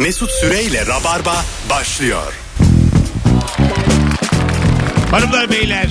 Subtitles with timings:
[0.00, 2.32] Mesut Süreyle Rabarba başlıyor.
[5.10, 5.88] Hanımlar beyler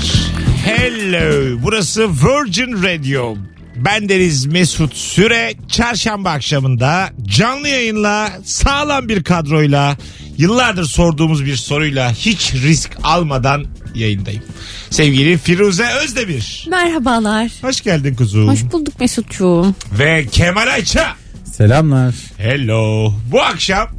[0.66, 3.36] hello burası Virgin Radio
[3.76, 9.98] ben Deniz Mesut Süre çarşamba akşamında canlı yayınla sağlam bir kadroyla
[10.38, 13.66] yıllardır sorduğumuz bir soruyla hiç risk almadan
[13.96, 14.44] yayındayım.
[14.89, 16.68] Sevgili Firuze Özdemir.
[16.70, 17.52] Merhabalar.
[17.62, 18.48] Hoş geldin kuzum.
[18.48, 19.76] Hoş bulduk Mesut'cuğum.
[19.91, 21.16] Ve Kemal Ayça.
[21.44, 22.16] Selamlar.
[22.38, 23.14] Hello.
[23.32, 23.98] Bu akşam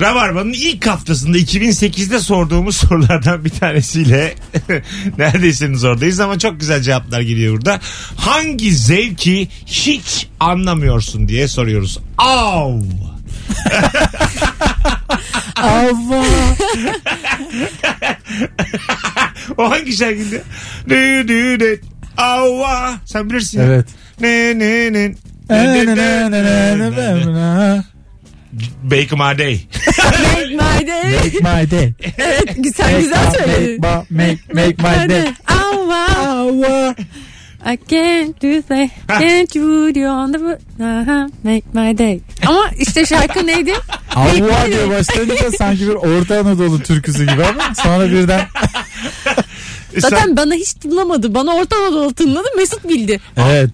[0.00, 4.34] Rabarba'nın ilk haftasında 2008'de sorduğumuz sorulardan bir tanesiyle
[5.18, 7.80] neredeyseniz oradayız ama çok güzel cevaplar geliyor burada.
[8.16, 11.98] Hangi zevki hiç anlamıyorsun diye soruyoruz.
[12.18, 12.80] Av.
[15.56, 16.24] Ava.
[19.58, 20.42] O hangi şarkıydı?
[20.88, 21.80] Dü dü dü.
[22.16, 22.94] Ava.
[23.04, 23.60] Sen bilirsin.
[23.60, 23.86] Evet.
[24.20, 25.14] Ne ne ne.
[28.82, 29.60] Bake my day.
[30.34, 31.04] Make my day.
[31.04, 31.92] Make my day.
[32.18, 33.80] Evet güzel güzel söyledin.
[33.80, 35.32] Make, make, make my day.
[35.46, 36.06] Ava.
[36.28, 36.94] Ava.
[37.62, 38.90] I can't do that.
[39.20, 42.20] Can't you do on the Aha, make my day.
[42.46, 43.72] Ama işte şarkı neydi?
[44.14, 48.48] Ava diye başlayınca sanki bir Orta Anadolu türküsü gibi ama sonra birden
[49.96, 51.34] Zaten bana hiç tınlamadı.
[51.34, 52.48] Bana Orta Anadolu tınladı.
[52.56, 53.20] Mesut bildi.
[53.36, 53.70] evet.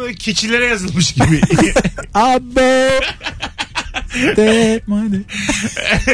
[0.00, 1.40] Böyle keçilere yazılmış gibi.
[2.14, 2.90] Abo.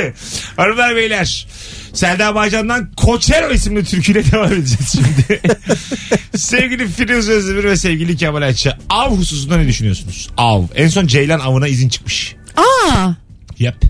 [0.56, 1.46] Hanımlar beyler.
[1.92, 5.40] Selda Bağcan'dan Koçero isimli türküyle devam edeceğiz şimdi.
[6.36, 8.78] sevgili Firuze Özdemir ve sevgili Kemal Ayça.
[8.90, 10.28] Av hususunda ne düşünüyorsunuz?
[10.36, 10.62] Av.
[10.74, 12.34] En son Ceylan avına izin çıkmış.
[12.56, 13.08] Aa.
[13.58, 13.84] Yap.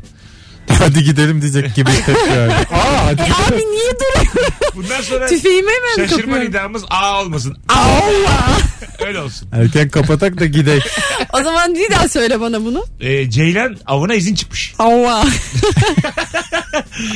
[0.78, 2.52] Hadi gidelim diyecek gibi tepki verdi.
[2.72, 4.50] Aa hadi E abi niye duruyor?
[4.74, 6.48] Bundan sonra Tüfeğimi hemen şaşırma kapıyorum.
[6.50, 7.56] nidamız A olmasın.
[7.68, 8.58] Allah.
[9.06, 9.48] Öyle olsun.
[9.52, 10.82] Erken kapatak da gidek.
[11.32, 12.84] O zaman bir daha söyle bana bunu.
[13.00, 14.74] Ee, Ceylan avına izin çıkmış.
[14.78, 15.24] Allah.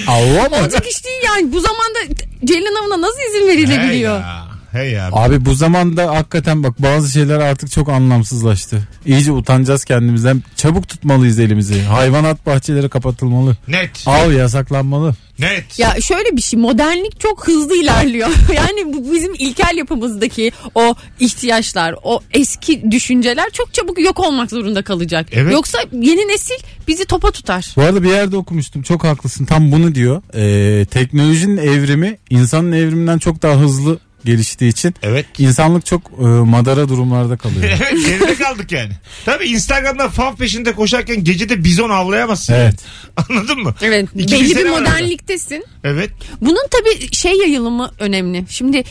[0.08, 0.56] Ava mı?
[0.56, 1.52] Olacak iş değil yani.
[1.52, 1.98] Bu zamanda
[2.44, 4.20] Ceylan Avına nasıl izin Hey verilebiliyor?
[4.20, 4.44] ya.
[4.74, 5.08] Hey ya.
[5.12, 8.88] Abi bu zamanda hakikaten bak bazı şeyler artık çok anlamsızlaştı.
[9.06, 10.42] İyice utanacağız kendimizden.
[10.56, 11.82] Çabuk tutmalıyız elimizi.
[11.82, 13.56] Hayvanat bahçeleri kapatılmalı.
[13.68, 14.04] Net.
[14.06, 15.14] Av yasaklanmalı.
[15.38, 15.78] Net.
[15.78, 18.28] Ya şöyle bir şey modernlik çok hızlı ilerliyor.
[18.54, 24.82] yani bu bizim ilkel yapımızdaki o ihtiyaçlar, o eski düşünceler çok çabuk yok olmak zorunda
[24.82, 25.26] kalacak.
[25.32, 25.52] Evet.
[25.52, 26.54] Yoksa yeni nesil
[26.88, 27.72] bizi topa tutar.
[27.76, 28.82] Bu arada bir yerde okumuştum.
[28.82, 29.44] Çok haklısın.
[29.44, 30.22] Tam bunu diyor.
[30.34, 35.26] Ee, teknolojinin evrimi insanın evriminden çok daha hızlı geliştiği için Evet.
[35.38, 37.64] insanlık çok e, madara durumlarda kalıyor.
[37.92, 38.92] Evet geride kaldık yani.
[39.24, 42.54] Tabii Instagram'da fav peşinde koşarken gecede bizon avlayamazsın.
[42.54, 42.74] Evet.
[43.30, 43.74] Anladın mı?
[43.82, 44.08] Evet.
[44.16, 44.90] İki belli bir var arada.
[44.90, 45.64] modernliktesin.
[45.84, 46.10] Evet.
[46.40, 48.44] Bunun tabii şey yayılımı önemli.
[48.48, 48.84] Şimdi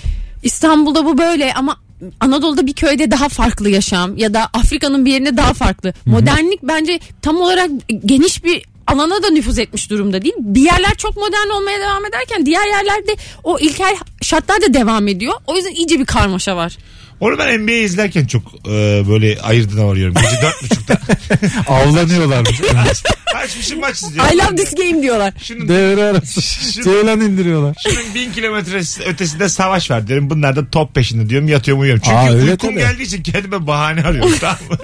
[0.44, 1.78] İstanbul'da bu böyle ama
[2.20, 5.94] Anadolu'da bir köyde daha farklı yaşam ya da Afrika'nın bir yerinde daha farklı.
[6.06, 7.70] Modernlik bence tam olarak
[8.06, 10.34] geniş bir alana da nüfuz etmiş durumda değil.
[10.40, 15.34] Bir yerler çok modern olmaya devam ederken diğer yerlerde o ilkel şartlar da devam ediyor.
[15.48, 16.78] O yüzden iyice bir karmaşa var.
[17.20, 18.70] Onu ben NBA izlerken çok e,
[19.10, 20.16] böyle ayırdığına varıyorum.
[20.22, 20.98] Gece dört buçukta.
[21.74, 22.62] Avlanıyorlarmış.
[23.36, 24.34] Açmışım maç izliyorum.
[24.34, 25.34] I love this game diyorlar.
[25.44, 26.42] Şunun, Devre arası.
[26.42, 27.76] şunun, Ceylan indiriyorlar.
[27.84, 30.30] şunun bin kilometre ötesinde savaş var diyorum.
[30.30, 31.48] Bunlar da top peşinde diyorum.
[31.48, 32.02] Yatıyorum uyuyorum.
[32.06, 32.76] Çünkü Aa, uykum tabii.
[32.76, 34.32] geldiği için kendime bahane arıyorum.
[34.40, 34.78] tamam mı?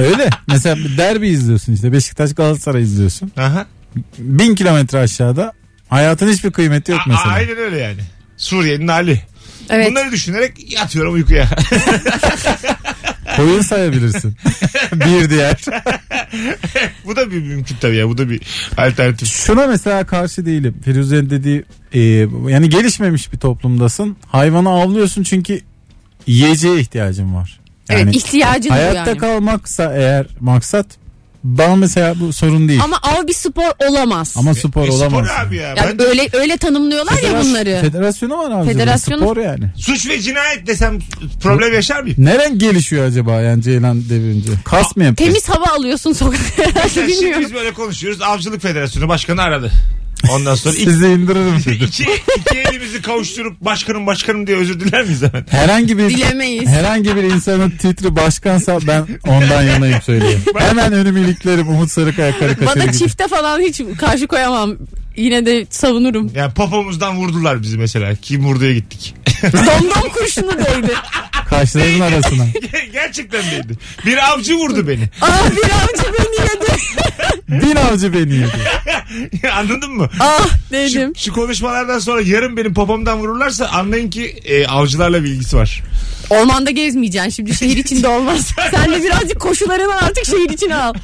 [0.00, 0.30] Öyle.
[0.48, 1.92] Mesela bir derbi izliyorsun işte.
[1.92, 3.32] Beşiktaş Galatasaray izliyorsun.
[3.36, 3.66] Aha.
[4.18, 5.52] Bin kilometre aşağıda
[5.88, 7.34] hayatın hiçbir kıymeti yok A- mesela.
[7.34, 8.00] aynen öyle yani.
[8.36, 9.22] Suriye'nin hali.
[9.70, 9.90] Evet.
[9.90, 11.48] Bunları düşünerek yatıyorum uykuya.
[13.36, 14.36] Koyun sayabilirsin.
[14.92, 15.56] bir diğer.
[17.06, 18.08] bu da bir mümkün tabii ya.
[18.08, 18.40] Bu da bir
[18.76, 19.28] alternatif.
[19.28, 20.74] Şuna mesela karşı değilim.
[20.84, 22.00] Firuze'nin dediği e,
[22.52, 24.16] yani gelişmemiş bir toplumdasın.
[24.26, 25.60] Hayvanı avlıyorsun çünkü
[26.26, 27.60] yiyeceğe ihtiyacın var.
[27.88, 29.18] Yani evet ihtiyacın hayatta yani.
[29.18, 30.86] kalmaksa eğer maksat
[31.44, 32.80] bana mesela bu sorun değil.
[32.84, 34.34] Ama av bir spor olamaz.
[34.38, 35.26] Ama spor E, olamaz.
[35.26, 35.68] Spor abi ya.
[35.68, 37.80] yani Ben öyle öyle tanımlıyorlar ya Federasyon- bunları.
[37.80, 38.70] Federasyonu var abi.
[38.72, 39.64] Federasyonu- Spor yani.
[39.76, 40.98] suç ve cinayet desem
[41.42, 42.16] problem yaşar mıyım?
[42.24, 44.50] Neren gelişiyor acaba yani Ceylan devirince?
[44.64, 45.28] Kas mı yapıyor?
[45.30, 46.62] Temiz hava alıyorsun sokakta.
[46.66, 47.42] Mesela şimdi Bilmiyorum.
[47.44, 48.22] biz böyle konuşuyoruz.
[48.22, 49.70] Avcılık Federasyonu Başkanı aradı.
[50.30, 51.84] Ondan sonra iki, Sizi indiririm dedi.
[51.84, 52.02] iki,
[52.36, 55.46] iki elimizi kavuşturup başkanım başkanım diye özür diler miyiz hemen?
[55.50, 56.68] Herhangi bir Dilemeyiz.
[56.68, 60.40] herhangi bir insanın titri başkansa ben ondan yanayım söyleyeyim.
[60.58, 62.98] Hemen önümü iliklerim Umut Sarıkaya karikatürü Bana gibi.
[62.98, 64.74] çifte falan hiç karşı koyamam.
[65.16, 66.30] Yine de savunurum.
[66.34, 68.14] Yani popomuzdan vurdular bizi mesela.
[68.14, 69.14] Kim vurduya gittik.
[69.52, 70.92] Domdom kurşunu değdi.
[71.48, 72.44] Kaşların arasına.
[72.92, 73.74] Gerçekten değildi.
[74.06, 75.08] Bir avcı vurdu beni.
[75.20, 76.80] Aa bir avcı beni yedi.
[77.48, 78.52] Bin avcı beni yedi.
[79.56, 80.08] Anladın mı?
[80.20, 81.12] Ah Şu, dedim.
[81.16, 85.82] şu konuşmalardan sonra yarın benim popomdan vururlarsa anlayın ki e, avcılarla bilgisi var.
[86.30, 88.50] Ormanda gezmeyeceksin şimdi şehir içinde olmaz.
[88.70, 90.94] Sen de birazcık koşularını artık şehir içine al.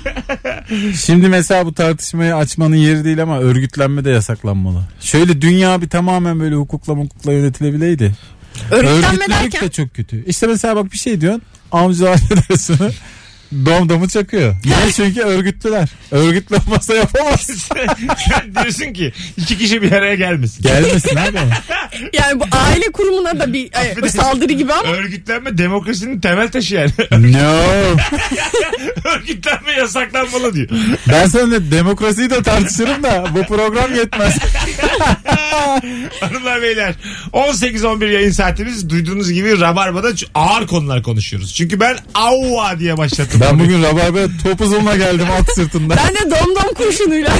[1.04, 4.82] Şimdi mesela bu tartışmayı açmanın yeri değil ama örgütlenme de yasaklanmalı.
[5.00, 8.12] Şöyle dünya bir tamamen böyle hukukla hukukla yönetilebileydi.
[8.70, 10.24] Örgütlenme Örgütlemek derken de çok kötü.
[10.26, 11.42] İşte mesela bak bir şey diyorsun.
[11.72, 12.90] Avcılar Federasyonu
[13.52, 14.54] domdomu çakıyor.
[14.64, 14.92] Niye?
[14.96, 15.88] Çünkü örgütlüler.
[16.10, 17.50] Örgütlü olmasa yapamaz.
[18.62, 20.62] Diyorsun ki iki kişi bir araya gelmesin.
[20.62, 21.38] Gelmesin abi.
[22.12, 23.70] yani bu aile kurumuna da bir
[24.04, 26.90] e, saldırı gibi ama Örgütlenme demokrasinin temel taşı yani.
[27.30, 27.96] No.
[29.14, 30.68] Örgütlenme yasaklanmalı diyor.
[31.08, 34.36] Ben seninle demokrasiyi de tartışırım da bu program yetmez.
[36.20, 36.94] Hanımlar beyler
[37.32, 41.54] 18-11 yayın saatimiz duyduğunuz gibi Rabarba'da ağır konular konuşuyoruz.
[41.54, 43.39] Çünkü ben avva diye başlattım.
[43.40, 45.94] Ben bugün Rabarba'ya top uzunla geldim at sırtında.
[45.96, 47.30] ben de domdom kurşunuyla.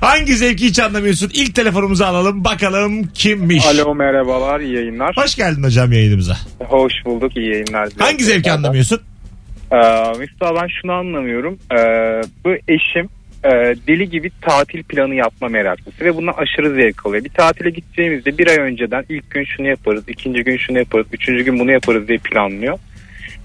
[0.00, 1.30] Hangi zevki hiç anlamıyorsun?
[1.34, 3.66] İlk telefonumuzu alalım bakalım kimmiş?
[3.66, 5.16] Alo merhabalar iyi yayınlar.
[5.16, 6.36] Hoş geldin hocam yayınımıza.
[6.58, 7.88] Hoş bulduk iyi yayınlar.
[7.98, 9.00] Hangi zevki anlamıyorsun?
[9.72, 9.76] Ee,
[10.18, 11.58] mesela ben şunu anlamıyorum.
[11.72, 11.76] Ee,
[12.44, 13.08] bu eşim
[13.44, 13.50] e,
[13.86, 17.24] deli gibi tatil planı yapma meraklısı ve bundan aşırı zevk alıyor.
[17.24, 21.44] Bir tatile gideceğimizde bir ay önceden ilk gün şunu yaparız, ikinci gün şunu yaparız, üçüncü
[21.44, 22.78] gün bunu yaparız diye planlıyor.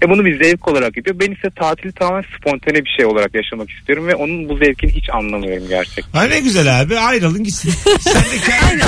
[0.02, 1.20] Ve bunu bir zevk olarak yapıyor.
[1.20, 5.10] Ben ise tatili tamamen spontane bir şey olarak yaşamak istiyorum ve onun bu zevkini hiç
[5.10, 6.18] anlamıyorum gerçekten.
[6.18, 7.72] Ha ne güzel abi ayrılın gitsin.
[8.00, 8.84] Sen de kendi...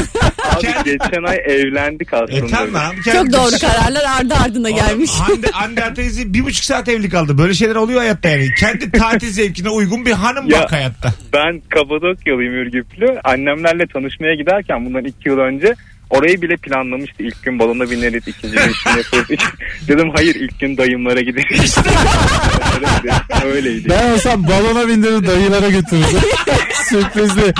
[0.56, 2.46] Abi geçen ay evlendik aslında.
[2.46, 2.94] E tamam.
[3.12, 5.11] Çok doğru kararlar ardı ardına gelmiş.
[5.11, 7.38] Hande, Hande teyze bir buçuk saat evli kaldı.
[7.38, 8.49] Böyle şeyler oluyor hayatta yani.
[8.58, 11.14] Kendi tatil zevkine uygun bir hanım Ya- bak hayatta.
[11.32, 13.20] Ben Kapadokyalıyım Ürgüplü.
[13.25, 15.75] Annemlerle tanışmaya giderken bundan iki yıl önce
[16.11, 17.23] orayı bile planlamıştı.
[17.23, 19.27] İlk gün balona bineriz, ikinci gün şunu yaparız.
[19.89, 21.77] Dedim hayır ilk gün dayımlara gideriz.
[23.45, 23.89] Öyleydi.
[23.89, 26.21] Ben olsam balona bindirir dayılara götürürdüm.
[26.89, 27.53] Sürprizli.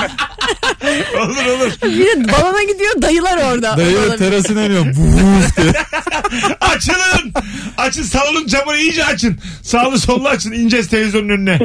[1.17, 1.71] Olur olur.
[1.83, 3.77] Bir de balona gidiyor dayılar orada.
[3.77, 4.85] Dayı Balona- terasına iniyor.
[4.85, 5.73] Diye.
[6.61, 7.33] Açılın.
[7.77, 9.37] Açın salonun camını iyice açın.
[9.63, 10.51] Sağlı sollu açın.
[10.51, 11.59] İneceğiz televizyonun önüne.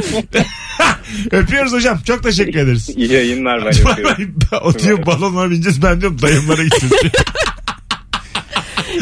[1.30, 2.00] Öpüyoruz hocam.
[2.06, 2.88] Çok teşekkür ederiz.
[2.96, 4.34] İyi yayınlar ben yapıyorum.
[4.62, 6.94] o diyor balonlara bineceğiz ben diyorum dayımlara gideceğiz.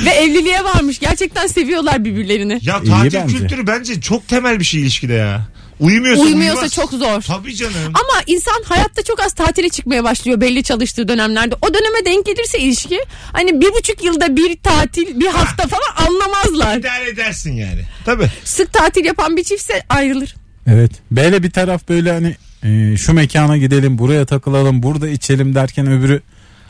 [0.04, 0.98] Ve evliliğe varmış.
[0.98, 2.58] Gerçekten seviyorlar birbirlerini.
[2.62, 3.36] ya İyi tatil bence.
[3.38, 5.48] kültürü bence çok temel bir şey ilişkide ya.
[5.80, 6.74] Uyumuyorsa Uyumuyorsa uyumaz.
[6.74, 7.22] çok zor.
[7.22, 7.74] Tabii canım.
[7.86, 11.54] Ama insan hayatta çok az tatile çıkmaya başlıyor belli çalıştığı dönemlerde.
[11.62, 13.00] O döneme denk gelirse ilişki
[13.32, 16.76] hani bir buçuk yılda bir tatil bir hafta falan anlamazlar.
[16.78, 17.80] İdare edersin yani.
[18.04, 18.28] Tabii.
[18.44, 20.34] Sık tatil yapan bir çiftse ayrılır.
[20.68, 20.90] Evet.
[21.10, 26.22] Böyle bir taraf böyle hani e, şu mekana gidelim buraya takılalım burada içelim derken öbürü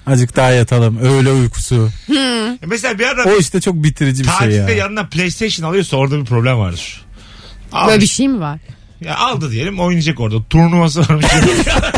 [0.07, 1.91] azıcık daha yatalım öğle uykusu.
[2.63, 4.79] E Mesela bir adam O işte çok bitirici bir şey tatilde ya.
[4.79, 7.05] yanına PlayStation alıyorsa orada bir problem vardır.
[7.73, 7.89] Almış.
[7.91, 8.59] Böyle bir şey mi var?
[9.01, 10.43] Ya aldı diyelim oynayacak orada.
[10.51, 11.27] Turnuvası varmış.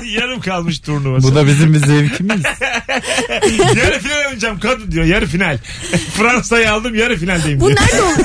[0.16, 1.26] Yarım kalmış turnuvası.
[1.28, 2.42] Bu da bizim bir zevkimiz.
[3.76, 5.04] yarı final oynayacağım kadın diyor.
[5.04, 5.58] Yarı final.
[6.14, 7.78] Fransa'yı aldım yarı finaldeyim Bu diyor.
[7.80, 8.24] nerede olur?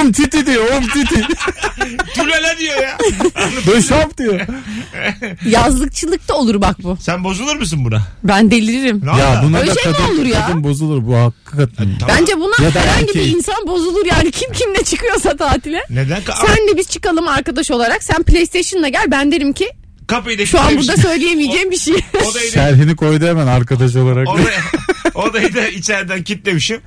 [0.00, 1.14] Um titi diyor um titi.
[2.14, 2.98] Tülala diyor ya.
[3.66, 4.40] Döşap diyor.
[5.46, 6.96] Yazlıkçılıkta olur bak bu.
[7.00, 8.02] Sen bozulur musun buna?
[8.24, 9.00] Ben deliririm.
[9.04, 10.46] Ne Ya buna Öyle da şey mi kadın, olur ya?
[10.46, 11.88] kadın bozulur bu hakikaten.
[12.00, 12.16] Tamam.
[12.18, 13.34] Bence buna Ya da herhangi bir erkeği.
[13.36, 15.84] insan bozulur yani kim kimle çıkıyorsa tatile.
[15.90, 16.20] Neden?
[16.22, 18.02] Ka- Sen de biz çıkalım arkadaş olarak.
[18.02, 19.04] Sen PlayStation'la gel.
[19.10, 19.68] Ben derim ki
[20.06, 21.94] Kapıyı da şu an burada söyleyemeyeceğim bir şey.
[22.14, 24.28] Odayı da, Şerhini koydu hemen arkadaş olarak.
[24.28, 24.46] odayı,
[25.14, 26.80] odayı da içeriden kilitlemişim.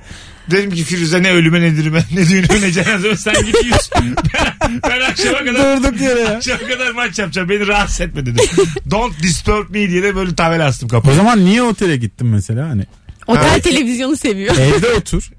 [0.50, 3.90] Dedim ki Firuze ne ölüme ne dirime ne düğünüme ne cenazeme sen git yüz.
[4.34, 6.28] ben, ben akşama kadar Durduk yere ya.
[6.36, 8.44] akşama kadar maç yapacağım beni rahatsız etme dedim.
[8.90, 11.14] Don't disturb me diye de böyle tabela astım O kapıya.
[11.16, 12.82] zaman niye otele gittin mesela hani?
[13.26, 13.64] Otel Evet.
[13.64, 14.56] televizyonu seviyor.
[14.56, 15.30] Evde otur.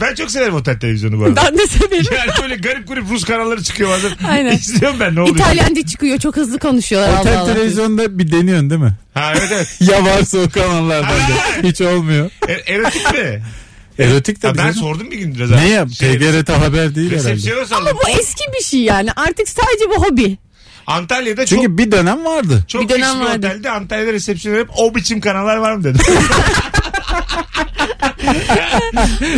[0.00, 1.42] ben çok severim otel televizyonu bu arada.
[1.44, 2.06] Ben de severim.
[2.16, 4.10] Yani böyle garip garip Rus kanalları çıkıyor bazen.
[4.28, 4.52] Aynen.
[4.56, 5.36] İzliyorum ben ne oluyor.
[5.36, 7.54] İtalyanca çıkıyor çok hızlı konuşuyorlar Otel Allah Allah.
[7.54, 8.94] televizyonda bir deniyorsun değil mi?
[9.14, 9.76] Ha evet evet.
[9.80, 11.68] Ya varsa o kanallardan da.
[11.68, 12.30] Hiç olmuyor.
[12.48, 13.42] E- erotik mi?
[13.98, 14.58] Erotik Ha, tabii.
[14.58, 15.50] ben sordum bir gün biraz.
[15.50, 15.88] Ne yap?
[15.88, 17.30] TGRT haber değil herhalde.
[17.30, 17.86] Resepsiyona sordum.
[17.88, 20.38] Ama bu eski bir şey yani artık sadece bu hobi.
[20.86, 22.64] Antalya'da çok Çünkü bir dönem vardı.
[22.68, 23.46] çok Bir dönem lüks bir vardı.
[23.46, 26.00] otelde Antalya'da resepsiyona hep o biçim kanallar var mı dedim.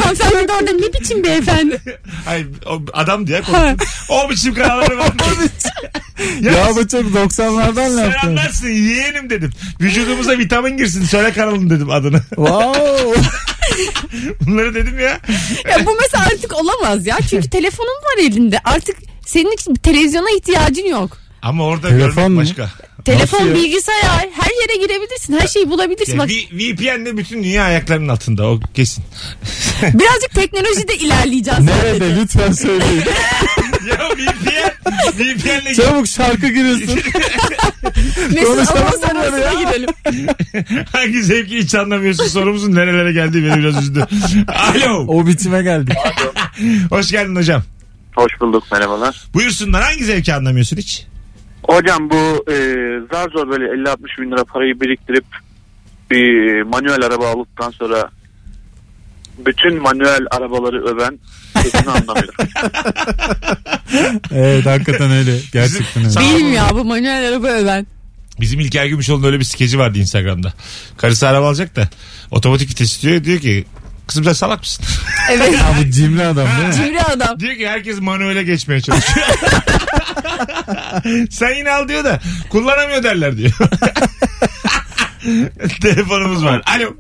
[0.02, 1.80] Hanımefendi de orada ne biçim beyefendi.
[2.24, 3.76] Hayır o adam diye konuştum.
[4.08, 5.14] o biçim kanalları var mı?
[6.40, 8.26] ya, Ya bu çok 90'lardan sen yaptı.
[8.28, 9.50] anlarsın yeğenim dedim.
[9.80, 12.20] Vücudumuza vitamin girsin söyle kanalın dedim adını.
[12.28, 13.20] Wow.
[14.46, 15.20] Bunları dedim ya.
[15.70, 17.16] Ya bu mesela artık olamaz ya.
[17.30, 18.58] Çünkü telefonun var elinde.
[18.64, 18.96] Artık
[19.26, 21.18] senin için televizyona ihtiyacın yok.
[21.42, 22.36] Ama orada Telefon görmek mu?
[22.40, 22.70] başka.
[23.06, 23.54] Telefon, Nasıl ya?
[23.54, 25.38] bilgisayar her yere girebilirsin.
[25.40, 26.18] Her şeyi bulabilirsin.
[26.18, 29.04] Bak, V- VPN'de bütün dünya ayaklarının altında o kesin.
[29.82, 31.60] birazcık teknolojide ilerleyeceğiz.
[31.60, 33.02] Nerede lütfen söyleyin.
[33.88, 34.72] ya VPN,
[35.18, 36.86] VPN'le Çabuk şarkı giriyorsun.
[38.34, 39.70] Mesut Konuşalım Anons bunları arasına ya.
[39.70, 39.88] girelim.
[40.92, 44.06] hangi zevki hiç anlamıyorsun sorumuzun nerelere geldiği beni biraz üzdü.
[44.48, 45.04] Alo.
[45.08, 45.94] o biçime geldik.
[46.90, 47.62] Hoş geldin hocam.
[48.16, 49.24] Hoş bulduk merhabalar.
[49.34, 51.06] Buyursunlar hangi zevki anlamıyorsun hiç?
[51.68, 52.54] Hocam bu e,
[53.12, 55.24] zar zor böyle 50-60 bin lira parayı biriktirip
[56.10, 58.10] bir manuel araba aldıktan sonra
[59.38, 61.18] bütün manuel arabaları öven
[61.62, 62.34] sesini anlamıyorum.
[64.30, 65.38] Evet hakikaten öyle.
[65.52, 66.44] Gerçekten öyle.
[66.44, 67.86] Mi ya bu manuel araba öven?
[68.40, 70.52] Bizim İlker Gümüşoğlu'nun öyle bir skeci vardı Instagram'da.
[70.96, 71.88] Karısı araba alacak da
[72.30, 73.24] otomatik vites istiyor.
[73.24, 73.64] Diyor ki
[74.06, 74.84] kızım sen salak mısın?
[75.32, 75.56] Evet.
[75.58, 76.74] Ha, bu cimri adam değil mi?
[76.74, 77.40] Cimri adam.
[77.40, 79.26] diyor ki herkes manuele geçmeye çalışıyor.
[81.30, 82.20] sen yine al diyor da
[82.50, 83.52] kullanamıyor derler diyor.
[85.82, 86.62] Telefonumuz var.
[86.76, 86.96] Alo.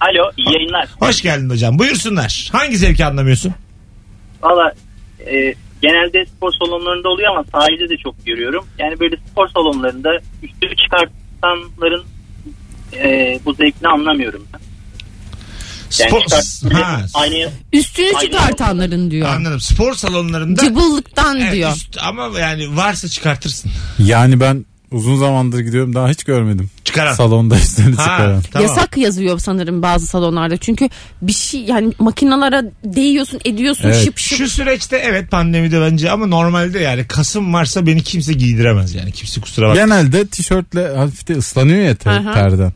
[0.00, 0.88] Alo iyi yayınlar.
[1.00, 1.78] Hoş geldin hocam.
[1.78, 2.48] Buyursunlar.
[2.52, 3.54] Hangi zevki anlamıyorsun?
[4.42, 4.72] Valla
[5.20, 8.64] e, genelde spor salonlarında oluyor ama sahilde de çok görüyorum.
[8.78, 10.10] Yani böyle spor salonlarında
[10.42, 12.04] üstünü çıkartanların
[12.96, 14.60] e, bu zevkini anlamıyorum ben.
[16.00, 16.20] Yani Spor...
[16.20, 18.20] çıkart- Ha, aynı Üstünü Aynen.
[18.30, 19.28] çıkartanların diyor.
[19.28, 19.60] anladım.
[19.60, 21.72] Spor salonlarında Cıbıllıktan Evet, diyor.
[21.76, 23.70] üst- ama yani varsa çıkartırsın.
[23.98, 26.70] Yani ben uzun zamandır gidiyorum daha hiç görmedim.
[26.84, 27.14] Çıkaran.
[27.14, 28.42] Salonda üstünü Ha, çıkaran.
[28.52, 28.68] tamam.
[28.68, 30.56] Yasak yazıyor sanırım bazı salonlarda.
[30.56, 30.88] Çünkü
[31.22, 34.04] bir şey yani makinalara değiyorsun ediyorsun Evet.
[34.04, 34.38] şıp şıp.
[34.38, 39.12] Şu süreçte evet pandemide bence ama normalde yani Kasım varsa beni kimse giydiremez yani.
[39.12, 39.88] Kimse kusura bakmasın.
[39.90, 42.34] Genelde tişörtle hafif de ıslanıyor ya ter- Aha.
[42.34, 42.72] terden.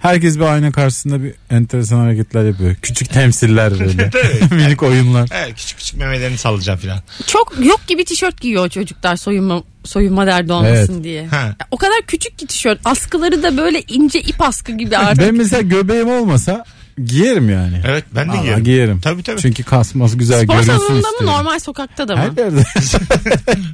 [0.00, 2.74] Herkes bir ayna karşısında bir enteresan hareketler yapıyor.
[2.82, 4.10] Küçük temsiller böyle.
[4.54, 5.28] Minik oyunlar.
[5.32, 7.00] Evet küçük küçük memelerini sallayacağım filan.
[7.26, 11.04] Çok yok gibi tişört giyiyor çocuklar soyunma soyunma derdi olmasın Evet.
[11.04, 11.26] diye.
[11.26, 11.56] Ha.
[11.70, 12.80] O kadar küçük ki tişört.
[12.84, 15.26] Askıları da böyle ince ip askı gibi artık.
[15.26, 16.64] Ben mesela göbeğim olmasa
[17.04, 17.82] giyerim yani.
[17.86, 18.64] Evet ben de Vallahi giyerim.
[18.64, 19.00] giyerim.
[19.00, 19.40] Tabii tabii.
[19.40, 22.22] Çünkü kasması güzel Spor görünsün salonunda mı normal sokakta da mı?
[22.22, 22.56] Her yerde.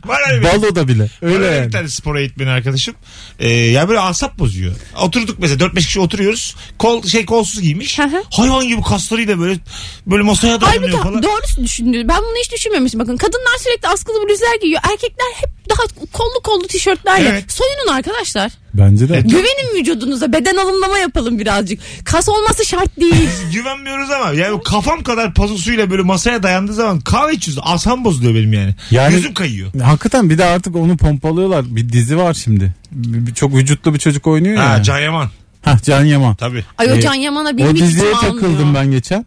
[0.07, 1.09] Var öyle bir, Baloda bile.
[1.23, 1.71] öyle Öyle bir yani.
[1.71, 2.95] tane spor eğitmeni arkadaşım.
[3.39, 4.75] Ee, ya böyle asap bozuyor.
[5.03, 6.57] Oturduk mesela 4-5 kişi oturuyoruz.
[6.79, 7.99] Kol şey kolsuz giymiş.
[7.99, 8.23] Hı hı.
[8.31, 9.59] Hayvan gibi kaslarıyla böyle
[10.07, 11.23] böyle masaya Halbuki dayanıyor falan.
[11.23, 12.09] doğru düşündü.
[12.09, 13.01] Ben bunu hiç düşünmemiştim.
[13.01, 14.81] Bakın kadınlar sürekli askılı bluzlar giyiyor.
[14.93, 17.29] Erkekler hep daha kollu kollu tişörtlerle.
[17.29, 17.53] Evet.
[17.53, 18.53] Soyunun arkadaşlar.
[18.79, 19.21] Bence de.
[19.21, 20.33] Güvenin vücudunuza.
[20.33, 21.81] Beden alımlama yapalım birazcık.
[22.05, 23.29] Kas olması şart değil.
[23.53, 27.63] Güvenmiyoruz ama yani kafam kadar pazusuyla böyle masaya dayandığı zaman kahve içiyoruz.
[27.67, 28.75] Asam bozuluyor benim yani.
[28.91, 29.71] Yani- Gözüm kayıyor.
[29.83, 31.77] Hakikaten bir de artık onu pompalıyorlar.
[31.77, 32.75] Bir dizi var şimdi.
[32.93, 34.71] Bir- bir- çok vücutlu bir çocuk oynuyor ya.
[34.71, 35.31] Ha Can Yaman.
[35.63, 36.35] Hah, Can Yaman.
[36.35, 36.65] Tabii.
[36.79, 38.21] Ay o Ee, Can Yaman'a benim O diziye almıyor.
[38.35, 39.27] takıldım ben geçen.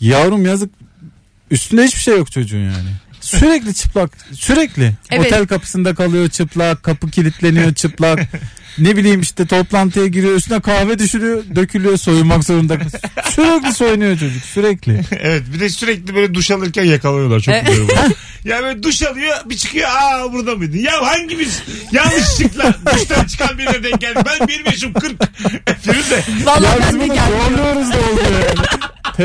[0.00, 0.70] Yavrum yazık.
[1.50, 2.88] Üstünde hiçbir şey yok çocuğun yani.
[3.38, 4.10] Sürekli çıplak.
[4.32, 4.92] Sürekli.
[5.10, 5.26] Evet.
[5.26, 6.82] Otel kapısında kalıyor çıplak.
[6.82, 8.20] Kapı kilitleniyor çıplak.
[8.78, 12.78] ne bileyim işte toplantıya giriyor üstüne kahve düşürüyor dökülüyor soyunmak zorunda.
[13.30, 15.00] Sürekli soyunuyor çocuk sürekli.
[15.20, 17.40] Evet bir de sürekli böyle duş alırken yakalıyorlar.
[17.40, 17.88] Çok biliyorum.
[18.04, 18.14] bunu.
[18.52, 20.78] ya böyle duş alıyor bir çıkıyor aa burada mıydın?
[20.78, 24.18] Ya hangimiz yanlışlıkla duştan çıkan birine denk geldi?
[24.26, 25.12] Ben bir yaşım 40.
[25.82, 27.34] Firuze Vallahi ben de bunu geldim.
[27.48, 28.66] zorluyoruz da oluyor yani.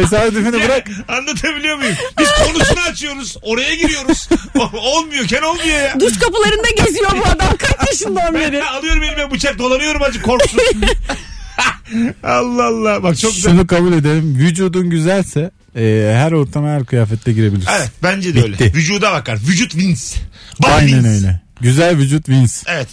[0.01, 0.87] Tesadüfünü bırak.
[1.07, 1.95] anlatabiliyor muyum?
[2.19, 3.37] Biz konusunu açıyoruz.
[3.41, 4.29] Oraya giriyoruz.
[4.73, 5.99] Olmuyorken olmuyor ya.
[5.99, 8.63] Duş kapılarında geziyor bu adam kaç yaşından Ben beri.
[8.63, 10.59] alıyorum elime bıçak dolanıyorum acı korksun.
[12.23, 13.03] Allah Allah.
[13.03, 13.51] Bak çok güzel.
[13.51, 14.35] Şunu kabul edelim.
[14.37, 17.69] Vücudun güzelse e, her ortama her kıyafette girebilirsin.
[17.77, 18.53] Evet bence de öyle.
[18.53, 18.71] Bitti.
[18.75, 19.37] Vücuda bakar.
[19.47, 20.15] Vücut wins.
[20.59, 21.05] Body Aynen wins.
[21.23, 21.41] öyle.
[21.61, 22.63] Güzel vücut wins.
[22.67, 22.87] Evet.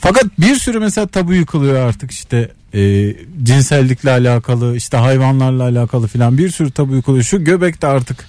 [0.00, 6.38] Fakat bir sürü mesela tabu yıkılıyor artık işte e, cinsellikle alakalı işte hayvanlarla alakalı filan
[6.38, 7.24] bir sürü tabu yıkılıyor.
[7.24, 8.26] Şu göbek de artık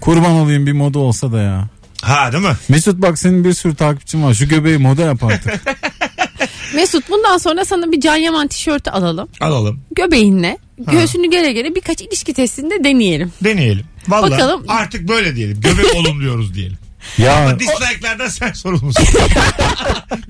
[0.00, 1.68] kurban olayım bir moda olsa da ya.
[2.02, 2.56] Ha değil mi?
[2.68, 5.62] Mesut bak senin bir sürü takipçin var şu göbeği moda yap artık.
[6.74, 9.28] Mesut bundan sonra sana bir Can Yaman tişörtü alalım.
[9.40, 9.80] Alalım.
[9.96, 13.32] Göbeğinle göğsünü gere gere birkaç ilişki testinde deneyelim.
[13.44, 13.84] Deneyelim.
[14.08, 14.64] Vallahi Bakalım.
[14.68, 15.60] artık böyle diyelim.
[15.60, 16.78] Göbek olumluyoruz diyelim.
[17.18, 19.04] Ya Dislike'lardan sen sorumlusun.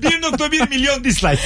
[0.03, 1.41] 1.1 milyon dislike.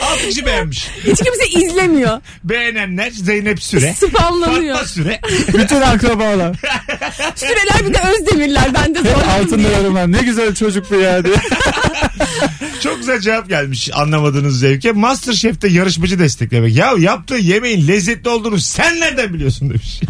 [0.00, 0.88] 6 kişi beğenmiş.
[1.04, 2.20] Hiç kimse izlemiyor.
[2.44, 3.94] Beğenenler Zeynep Süre.
[3.94, 4.76] Spamlanıyor.
[4.76, 5.20] Fatma Süre.
[5.48, 6.56] bütün akrabalar
[7.34, 8.74] Süreler bir de Özdemirler.
[8.74, 11.34] Ben de zorlandım altında yorumlar ne güzel çocuk bu ya diye.
[12.82, 14.92] Çok güzel cevap gelmiş anlamadığınız zevke.
[14.92, 16.76] Masterchef'te yarışmacı desteklemek.
[16.76, 20.00] Ya yaptığı yemeğin lezzetli olduğunu sen nereden biliyorsun demiş.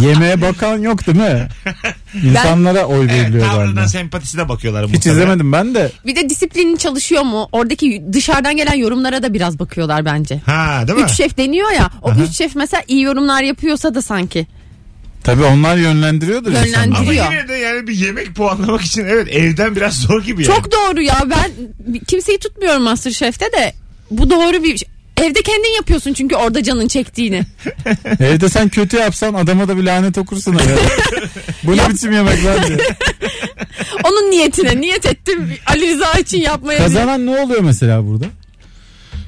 [0.00, 1.48] Yemeğe bakan yok değil mi?
[2.24, 3.88] İnsanlara oy Evet, veriliyor tavrından galiba.
[3.88, 4.86] sempatisine bakıyorlar.
[4.86, 5.20] Hiç muhtemelen.
[5.20, 5.92] izlemedim ben de.
[6.06, 7.48] Bir de disiplinin çalışıyor mu?
[7.52, 10.40] Oradaki dışarıdan gelen yorumlara da biraz bakıyorlar bence.
[10.46, 11.04] Ha değil mi?
[11.04, 11.90] Üç şef deniyor ya.
[12.02, 14.46] O üç şef mesela iyi yorumlar yapıyorsa da sanki.
[15.24, 16.84] Tabii onlar yönlendiriyordur Yönlendiriyor.
[16.86, 17.22] insanları.
[17.26, 20.54] Ama yine de yani bir yemek puanlamak için evet evden biraz zor gibi yani.
[20.54, 21.50] Çok doğru ya ben
[22.08, 23.72] kimseyi tutmuyorum Masterchef'te de
[24.10, 24.84] bu doğru bir
[25.22, 27.42] Evde kendin yapıyorsun çünkü orada canın çektiğini.
[28.20, 30.52] Evde sen kötü yapsan adama da bir lanet okursun.
[30.52, 30.60] Ya.
[31.64, 32.78] Bu ne biçim yemek lan diye.
[34.04, 36.78] Onun niyetine niyet ettim Ali Rıza için yapmaya.
[36.78, 38.24] Kazanan ne oluyor mesela burada?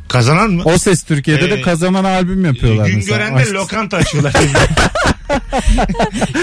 [0.09, 0.62] Kazanan mı?
[0.64, 3.16] O Ses Türkiye'de Ee, de kazanan albüm yapıyorlar Gün mesela.
[3.18, 4.32] görende Aşk- lokanta açıyorlar.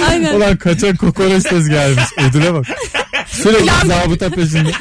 [0.09, 0.33] Aynen.
[0.35, 2.03] Ulan kaçak kokoreç gelmiş.
[2.29, 2.65] Ödüle bak.
[3.27, 4.71] Sürekli Pilav- zabıta peşinde.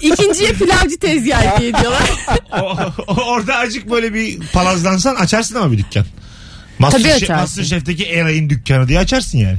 [0.00, 2.10] İkinciye pilavcı tezgahı hediye ediyorlar.
[2.52, 6.02] O- o- orada acık böyle bir palazlansan açarsın ama bir dükkan.
[6.02, 7.36] Tabii Masterchef, açarsın.
[7.36, 9.58] Masterchef'teki Eray'ın dükkanı diye açarsın yani.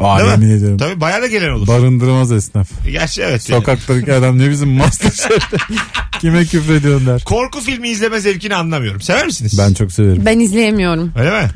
[0.00, 0.44] Aa, Değil mi?
[0.44, 0.78] yemin ediyorum.
[0.78, 1.66] Tabii bayağı da gelen olur.
[1.66, 2.68] Barındırmaz esnaf.
[2.92, 3.42] Gerçi evet.
[3.42, 5.56] Sokaktaki adam ne bizim Masterchef'te.
[6.20, 7.24] Kime küfrediyorsun der.
[7.24, 9.00] Korku filmi izleme zevkini anlamıyorum.
[9.00, 9.58] Sever misiniz?
[9.58, 10.22] Ben çok severim.
[10.26, 11.12] Ben izleyemiyorum.
[11.18, 11.48] Öyle mi?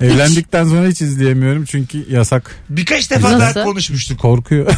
[0.00, 2.56] Evlendikten sonra hiç izleyemiyorum çünkü yasak.
[2.68, 3.54] Birkaç defa Nasıl?
[3.54, 4.18] daha konuşmuştuk.
[4.20, 4.66] Korkuyor.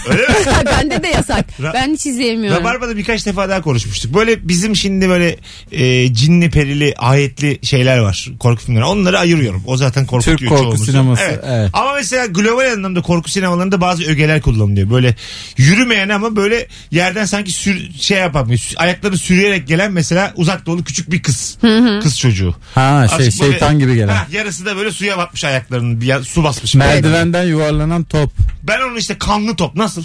[0.67, 1.47] Bende de yasak.
[1.61, 2.61] Ra- Ben hiç izleyemiyorum.
[2.61, 4.15] Rabarba'da birkaç defa daha konuşmuştuk.
[4.15, 5.37] Böyle bizim şimdi böyle
[5.73, 8.29] e, cinli perili ayetli şeyler var.
[8.41, 8.85] Korku filmleri.
[8.85, 9.63] Onları ayırıyorum.
[9.67, 11.41] O zaten korkutuyor Türk korku sineması, Evet.
[11.47, 11.71] evet.
[11.73, 14.91] Ama mesela global anlamda korku sinemalarında bazı ögeler kullanılıyor.
[14.91, 15.15] Böyle
[15.57, 18.59] yürümeyen ama böyle yerden sanki sür, şey yapamıyor.
[18.59, 21.59] Sü- Ayaklarını sürüyerek gelen mesela uzak doğulu küçük bir kız.
[22.03, 22.55] Kız çocuğu.
[22.75, 24.09] Ha şey Azıcık böyle- şeytan gibi gelen.
[24.15, 26.01] Ha, yarısı da böyle suya batmış ayaklarının.
[26.01, 26.75] Bir ya- su basmış.
[26.75, 28.33] Merdivenden yuvarlanan top.
[28.63, 30.05] Ben onu işte kanlı top nasıl?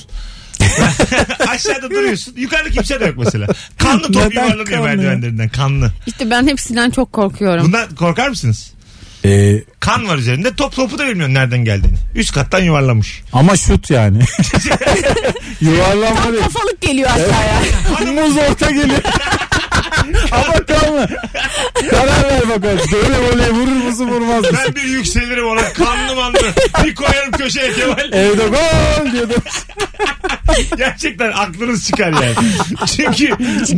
[1.47, 2.33] Aşağıda duruyorsun.
[2.37, 3.47] Yukarıda kimse de yok mesela.
[3.77, 4.83] Kanlı top Neden yuvarlanıyor kanlı?
[4.85, 5.49] merdivenlerinden.
[5.49, 5.91] Kanlı.
[6.07, 7.65] İşte ben hepsinden çok korkuyorum.
[7.65, 8.71] Bundan korkar mısınız?
[9.25, 10.55] Ee, Kan var üzerinde.
[10.55, 11.97] Top topu da bilmiyorsun nereden geldiğini.
[12.15, 13.21] Üst kattan yuvarlamış.
[13.33, 14.19] ama şut yani.
[15.61, 16.43] Yuvarlanma Tam değil.
[16.43, 18.11] kafalık geliyor aşağıya.
[18.23, 18.99] Muz orta geliyor.
[20.31, 21.07] ama kalma.
[21.89, 22.79] Karar ver bakalım.
[22.91, 24.57] Böyle voleyi vurur musun vurmaz mısın?
[24.67, 25.73] Ben bir yükselirim ona.
[25.73, 26.37] Kanlı manlı.
[26.85, 28.13] Bir koyarım köşeye Kemal.
[28.13, 29.41] Evde gol diyordum.
[30.77, 32.35] Gerçekten aklınız çıkar yani.
[32.95, 33.27] Çünkü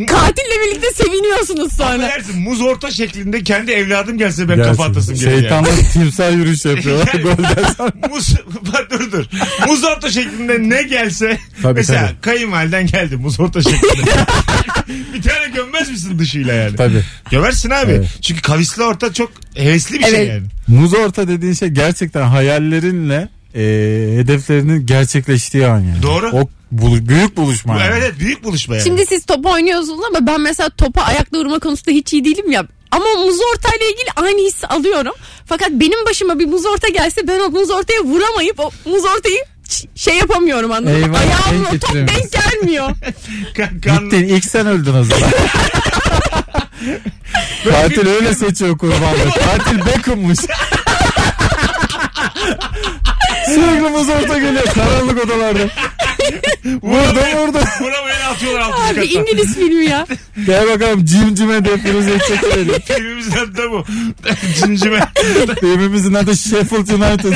[0.06, 2.06] Katille birlikte seviniyorsunuz sonra.
[2.06, 5.42] affedersin muz orta şeklinde kendi evladım gelse ben kafa atasım geliyor yani.
[5.42, 7.06] Şeytanlar timsah yürüyüşü yapıyorlar.
[7.13, 7.92] Golden sonra.
[8.10, 8.36] Muz,
[8.74, 9.25] bak dur dur.
[9.68, 11.39] Muz orta şeklinde ne gelse.
[11.62, 12.22] Tabii, mesela tabii.
[12.22, 14.12] kayınvaliden geldi muz orta şeklinde.
[15.13, 16.75] bir tane gömmez misin dışıyla yani?
[16.75, 17.03] Tabii.
[17.32, 17.91] Gömersin abi.
[17.91, 18.08] Evet.
[18.22, 20.29] Çünkü kavisli orta çok hevesli bir şey Evet.
[20.29, 20.44] yani.
[20.68, 23.62] Muz orta dediğin şey gerçekten hayallerinle e,
[24.18, 26.03] hedeflerinin gerçekleştiği an yani.
[26.03, 26.29] Doğru.
[26.32, 27.75] O bulu- büyük buluşma.
[27.75, 27.89] Bu, yani.
[27.94, 28.84] evet evet büyük buluşma yani.
[28.84, 32.66] Şimdi siz top oynuyorsunuz ama ben mesela topa ayakla vurma konusunda hiç iyi değilim ya.
[32.92, 35.14] Ama muz ortayla ilgili aynı hissi alıyorum.
[35.46, 39.38] Fakat benim başıma bir muz orta gelse ben o muz ortaya vuramayıp o muz ortayı
[39.96, 41.05] şey yapamıyorum anladın mı?
[41.05, 42.16] Eyvah, Ayağımla denk top getiremiyorsun.
[42.22, 42.90] denk gelmiyor.
[43.58, 45.29] Kan- kan- Gittin ilk sen öldün o zaman.
[47.70, 49.29] Katil öyle seçiyor kurbanlığı.
[49.46, 50.40] Katil Beckham'mış.
[53.46, 55.60] Sürekli muz orta geliyor karanlık odalarda.
[56.66, 57.62] Vurdum vurdum.
[57.82, 59.20] Vuramayanı atıyorlar altıncı Abi katta.
[59.20, 60.08] İngiliz filmi ya.
[60.46, 62.82] Gel bakalım cimcime definize çekelim.
[62.88, 63.86] Filmimizin adı da bu.
[64.60, 65.00] Cincime.
[65.60, 67.34] Filmimizin adı Sheffield United.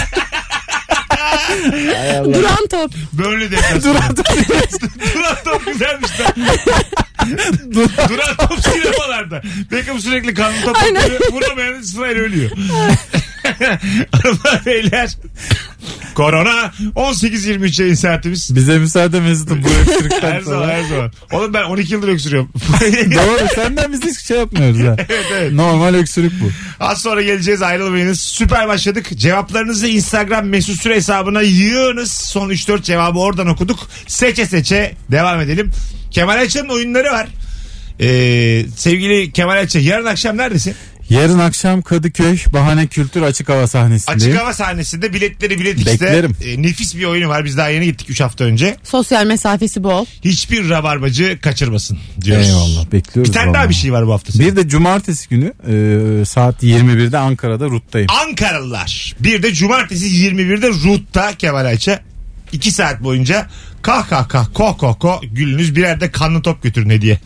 [2.33, 2.91] Duran top.
[3.13, 3.83] Böyle deplasman.
[3.83, 4.15] Duran
[5.15, 6.33] Duran top güzelmiş lan.
[8.09, 9.41] Duran top sinemalarda.
[9.71, 11.31] Beckham sürekli kanlı top atıyor.
[11.31, 12.51] Vuramayan sırayla ölüyor.
[14.11, 15.17] Hanımlar beyler.
[16.15, 18.55] Korona 18-23 yayın saatimiz.
[18.55, 20.67] Bize müsaade Mesut'um bu Her öksürükten zaman sonra.
[20.73, 21.11] her zaman.
[21.31, 22.49] Oğlum ben 12 yıldır öksürüyorum.
[23.15, 24.95] Doğru senden biz hiç şey yapmıyoruz ha.
[25.09, 25.51] evet evet.
[25.51, 26.49] Normal öksürük bu.
[26.79, 28.19] Az sonra geleceğiz ayrılmayınız.
[28.19, 29.09] Süper başladık.
[29.17, 32.11] Cevaplarınızı Instagram mesut süre hesabına yığınız.
[32.11, 33.79] Son 3-4 cevabı oradan okuduk.
[34.07, 35.71] Seçe seçe devam edelim.
[36.11, 37.27] Kemal Ayça'nın oyunları var.
[37.99, 40.75] Ee, sevgili Kemal Ayça yarın akşam neredesin?
[41.13, 44.31] Yarın akşam Kadıköy Bahane Kültür Açık Hava sahnesindeyim.
[44.33, 45.91] Açık hava sahnesinde biletleri bilet X'te.
[45.91, 46.35] Beklerim.
[46.45, 47.45] Ee, nefis bir oyunu var.
[47.45, 48.77] Biz daha yeni gittik 3 hafta önce.
[48.83, 50.05] Sosyal mesafesi bol.
[50.23, 52.47] Hiçbir rabarbacı kaçırmasın diyoruz.
[52.47, 53.29] Eyvallah bekliyoruz.
[53.29, 53.69] Bir tane daha vallahi.
[53.69, 54.33] bir şey var bu hafta.
[54.33, 54.47] sonu.
[54.47, 58.07] Bir de cumartesi günü e, saat 21'de Ankara'da RUT'tayım.
[58.27, 59.15] Ankaralılar.
[59.19, 61.99] Bir de cumartesi 21'de Rut'ta Kemal Ayça.
[62.53, 63.47] 2 saat boyunca
[63.81, 67.19] kah kah kah koh koh koh gülünüz birer de kanlı top götürün hediye.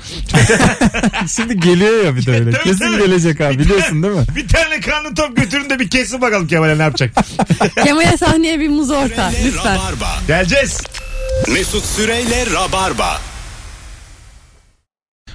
[1.35, 2.51] Şimdi geliyor ya bir de öyle.
[2.51, 2.97] Tabii, Kesin tabii.
[2.97, 4.23] gelecek abi biliyorsun değil mi?
[4.35, 7.13] Bir tane kanlı top götürün de bir kesin bakalım Kemal'e ne yapacak.
[7.83, 9.31] Kemal'e sahneye bir muz orta.
[9.45, 9.75] Lütfen.
[9.75, 10.17] Rabarba.
[10.27, 10.81] Geleceğiz.
[11.53, 13.21] Mesut Süreyle Rabarba.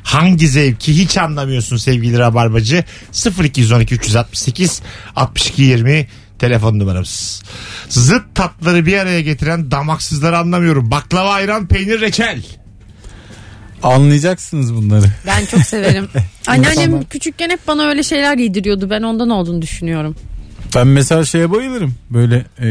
[0.03, 2.85] Hangi zevki hiç anlamıyorsun sevgili Rabarbacı?
[3.45, 4.83] 0212 368
[5.17, 6.07] 62 20
[6.43, 7.43] telefon numaramız.
[7.89, 10.91] Zıt tatları bir araya getiren damaksızları anlamıyorum.
[10.91, 12.43] Baklava, ayran, peynir, reçel.
[13.83, 15.07] Anlayacaksınız bunları.
[15.27, 16.09] Ben çok severim.
[16.47, 18.91] Anneannem küçükken hep bana öyle şeyler yediriyordu.
[18.91, 20.17] Ben ondan olduğunu düşünüyorum.
[20.75, 21.95] Ben mesela şeye bayılırım.
[22.11, 22.69] Böyle e,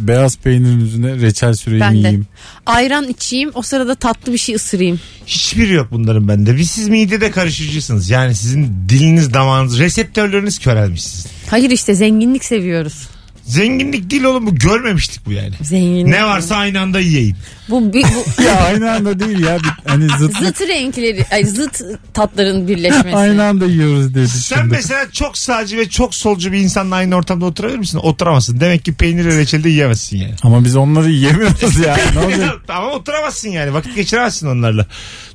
[0.00, 1.96] beyaz peynirin üzerine reçel süreyim Ben de.
[1.98, 2.26] yiyeyim.
[2.66, 5.00] Ayran içeyim o sırada tatlı bir şey ısırayım.
[5.26, 6.56] Hiçbiri yok bunların bende.
[6.56, 8.10] Biz siz midede karışıcısınız.
[8.10, 11.39] Yani sizin diliniz, damağınız, reseptörleriniz körelmiş sizin.
[11.50, 13.08] Hayır işte zenginlik seviyoruz.
[13.44, 14.54] Zenginlik değil oğlum bu.
[14.54, 15.54] Görmemiştik bu yani.
[15.62, 16.06] Zenginlik.
[16.06, 17.36] Ne varsa aynı anda yiyeyim.
[17.68, 19.58] Bu, bir- bu Ya aynı anda değil ya.
[19.58, 21.80] Bir, hani zıtlık zıt renkleri, ay zıt
[22.14, 23.16] tatların birleşmesi.
[23.16, 24.68] aynı anda yiyoruz diye Sen düşündüm.
[24.70, 27.98] mesela çok sağcı ve çok solcu bir insanla aynı ortamda oturabilir misin?
[28.02, 28.60] Oturamazsın.
[28.60, 30.34] Demek ki peynir ve reçeli de yiyemezsin yani.
[30.42, 31.96] Ama biz onları yiyemiyoruz ya.
[32.14, 32.58] Ne olacak?
[32.68, 33.74] Ama oturamazsın yani.
[33.74, 34.86] Vakit geçiremezsin onlarla.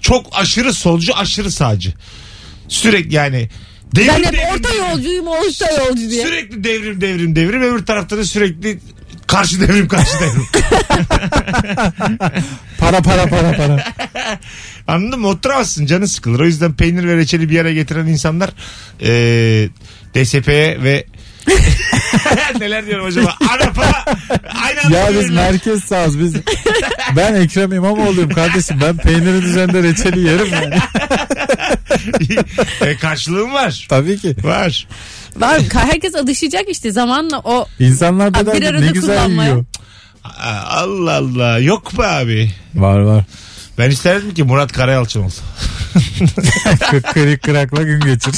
[0.01, 1.93] Çok aşırı solcu, aşırı sağcı.
[2.67, 3.49] Sürekli yani.
[3.95, 6.25] Devrim, Ben hep devrim, orta yolcuyum orta yolcu diye.
[6.25, 7.61] Sürekli devrim devrim devrim.
[7.61, 8.79] Öbür tarafta da sürekli
[9.27, 10.45] karşı devrim karşı devrim.
[12.77, 13.93] Para para para para.
[14.87, 15.27] Anladın mı?
[15.27, 15.85] Oturamazsın.
[15.85, 16.39] Canı sıkılır.
[16.39, 18.49] O yüzden peynir ve reçeli bir yere getiren insanlar
[19.01, 19.69] eee
[20.15, 21.05] DSP'ye ve
[22.59, 23.35] neler diyorum acaba?
[23.49, 24.05] Arap'a
[24.65, 25.51] aynı anda Ya biz yürürler.
[25.51, 26.33] merkez sağız biz.
[27.15, 28.77] Ben Ekrem İmamoğlu'yum kardeşim.
[28.81, 30.75] Ben peynirin üzerinde reçeli yerim yani.
[32.91, 33.85] e, karşılığım var.
[33.89, 34.35] Tabii ki.
[34.43, 34.87] Var.
[35.37, 39.49] Var, herkes alışacak işte zamanla o İnsanlar da bir arada ne güzel kullanmaya.
[39.49, 39.65] yiyor.
[40.23, 41.59] Aa, Allah Allah.
[41.59, 42.51] Yok be abi.
[42.75, 43.23] Var var.
[43.77, 45.25] Ben isterdim ki Murat Karayalçın.
[46.91, 48.33] Kırk kırık kırakla gün geçir.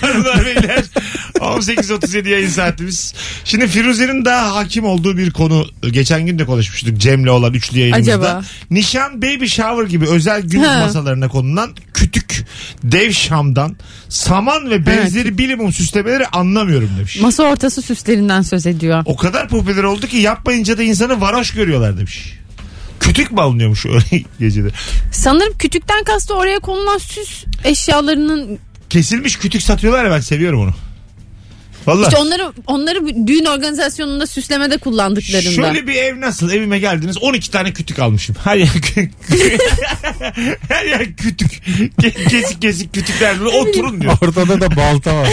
[0.00, 0.84] Hanımlar beyler
[1.40, 3.14] 18.37 yayın saatimiz.
[3.44, 8.12] Şimdi Firuze'nin daha hakim olduğu bir konu geçen gün de konuşmuştuk Cem'le olan üçlü yayınımızda.
[8.12, 8.42] Acaba?
[8.70, 10.78] Nişan baby shower gibi özel gün Ha.
[10.80, 12.44] masalarına konulan kütük,
[12.82, 13.76] dev şamdan,
[14.08, 17.20] saman ve benzeri bilimum süslemeleri anlamıyorum demiş.
[17.20, 19.02] masa ortası süslerinden söz ediyor.
[19.06, 22.34] o kadar popüler oldu ki yapmayınca da insanı varoş görüyorlar demiş.
[23.00, 24.68] Kütük mü alınıyormuş öyle gecede?
[25.12, 28.58] Sanırım kütükten kastı oraya konulan süs eşyalarının
[28.90, 30.74] Kesilmiş kütük satıyorlar ya ben seviyorum onu.
[31.86, 32.08] Vallahi.
[32.08, 35.50] işte onları onları düğün organizasyonunda süslemede kullandıklarında.
[35.50, 36.50] Şöyle bir ev nasıl?
[36.50, 38.36] Evime geldiniz 12 tane kütük almışım.
[38.44, 38.68] Her yer,
[40.68, 41.50] her yer kütük.
[42.02, 43.36] Ke- Kesik kesik kütükler.
[43.40, 44.12] Oturun diyor.
[44.22, 45.28] Ortada da balta var.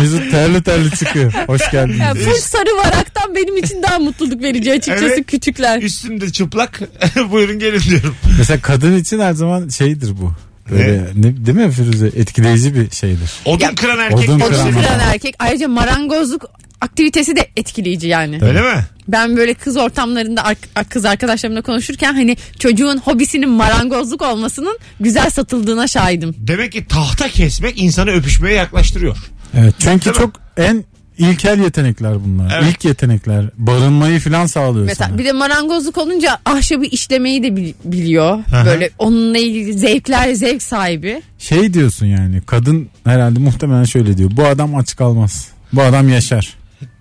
[0.00, 1.32] Mesut terli terli çıkıyor.
[1.46, 1.98] Hoş geldiniz.
[1.98, 5.26] Ya full sarı varaktan benim için daha mutluluk verici açıkçası Evet.
[5.26, 5.82] kütükler.
[5.82, 6.80] Üstümde çıplak.
[7.30, 8.16] Buyurun gelin diyorum.
[8.38, 10.32] Mesela kadın için her zaman şeydir bu.
[10.70, 11.46] Böyle ne?
[11.46, 12.06] değil mi Firuze?
[12.06, 13.30] Etkileyici bir şeydir.
[13.44, 14.18] Odun kıran erkek.
[14.18, 15.34] odun kıran- Odun kıran erkek.
[15.38, 18.38] Ayrıca marangozluk aktivitesi de etkileyici yani.
[18.42, 18.84] Öyle mi?
[19.08, 25.86] Ben böyle kız ortamlarında ar- kız arkadaşlarımla konuşurken hani çocuğun hobisinin marangozluk olmasının güzel satıldığına
[25.86, 26.34] şahidim.
[26.38, 29.16] Demek ki tahta kesmek insanı öpüşmeye yaklaştırıyor.
[29.58, 29.74] Evet.
[29.78, 30.84] Çünkü çok en
[31.22, 32.58] ilkel yetenekler bunlar.
[32.62, 32.70] Evet.
[32.74, 33.44] İlk yetenekler.
[33.56, 35.18] Barınmayı falan sağlıyor Mesela sana.
[35.18, 38.30] bir de marangozluk olunca ahşabı işlemeyi de bil- biliyor.
[38.52, 38.66] Aha.
[38.66, 41.22] Böyle onunla ilgili zevkler zevk sahibi.
[41.38, 44.30] Şey diyorsun yani kadın herhalde muhtemelen şöyle diyor.
[44.36, 45.48] Bu adam aç kalmaz.
[45.72, 46.54] Bu adam yaşar.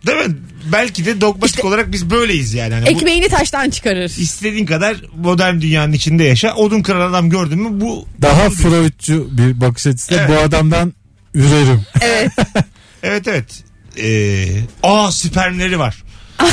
[0.07, 0.35] Değil mi?
[0.71, 2.73] Belki de dogmatik olarak biz böyleyiz yani.
[2.73, 4.03] Hani bu Ekmeğini taştan çıkarır.
[4.09, 6.53] istediğin kadar modern dünyanın içinde yaşa.
[6.55, 10.13] Odun kıran adam gördün mü bu Daha Freudcu bir bakış açısı.
[10.13, 10.29] Evet.
[10.29, 10.93] Bu adamdan
[11.33, 11.81] ürerim.
[12.01, 12.31] Evet.
[13.03, 13.63] Evet evet.
[13.97, 14.45] Ee,
[14.83, 16.03] aa spermleri var.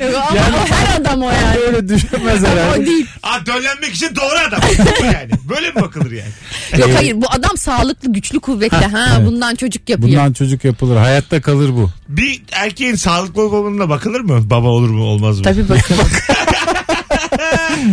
[0.00, 0.26] o
[0.70, 1.58] her adam o yani.
[1.66, 2.82] Öyle düşünmez herhalde.
[2.82, 3.06] O değil.
[3.22, 4.60] Aa döllenmek için doğru adam.
[5.00, 5.30] Bu yani.
[5.48, 6.30] Böyle mi bakılır yani?
[6.78, 8.86] Yok hayır bu adam sağlıklı güçlü kuvvetli.
[8.86, 9.26] Ha evet.
[9.26, 10.10] bundan çocuk yapıyor.
[10.10, 10.96] Bundan çocuk yapılır.
[10.96, 11.90] Hayatta kalır bu.
[12.08, 14.50] Bir erkeğin sağlıklı olup olmadığına bakılır mı?
[14.50, 15.44] Baba olur mu olmaz mı?
[15.44, 15.96] Tabii bakın.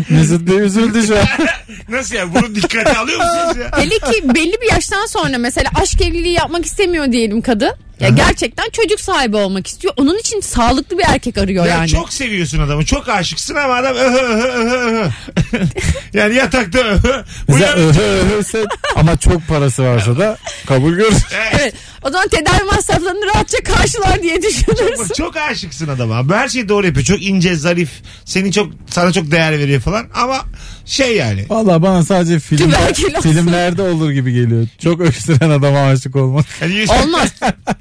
[0.10, 1.26] Mesut Bey üzüldü şu an.
[1.90, 2.34] Nasıl ya?
[2.34, 3.80] Bunu dikkate alıyor musunuz ya?
[3.80, 7.72] Hele ki belli bir yaştan sonra mesela aşk evliliği yapmak istemiyor diyelim kadın.
[8.00, 9.94] Ya gerçekten çocuk sahibi olmak istiyor.
[9.98, 11.88] Onun için sağlıklı bir erkek arıyor Ya yani.
[11.90, 12.86] çok seviyorsun adamı.
[12.86, 15.10] Çok aşıksın ama adam öhö öhö öhö öhö.
[16.14, 17.24] yani yatakta öhö.
[17.48, 18.66] Mesela Uyanınca- öhö öhöse
[18.96, 20.38] ama çok parası varsa da
[20.68, 21.14] kabul görür.
[21.54, 21.74] Evet.
[22.04, 25.14] O zaman tedavi masraflarını rahatça karşılar diye düşünürsün.
[25.18, 26.36] Çok aşıksın adama.
[26.38, 27.06] Her şeyi doğru yapıyor.
[27.06, 27.90] Çok ince, zarif.
[28.26, 30.10] Seni çok sana çok değer veriyor falan.
[30.14, 30.46] Ama
[30.90, 31.46] şey yani.
[31.50, 33.24] Valla bana sadece Tüberküloz.
[33.24, 34.68] filmlerde olur gibi geliyor.
[34.84, 36.46] Çok öksüren adama aşık olmak.
[36.60, 37.34] Hani yüz- Olmaz.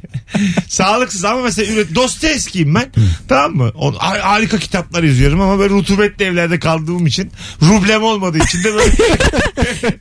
[0.68, 2.86] sağlıksız ama mesela üret Dostoyevski'yim ben.
[3.28, 3.72] Tamam mı?
[3.74, 7.30] O, har- harika kitaplar yazıyorum ama böyle rutubetli evlerde kaldığım için
[7.62, 8.90] rublem olmadığı için de böyle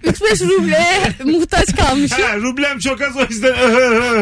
[0.04, 2.18] 3-5 rubleye muhtaç kalmışım.
[2.22, 3.54] ha, rublem çok az o yüzden.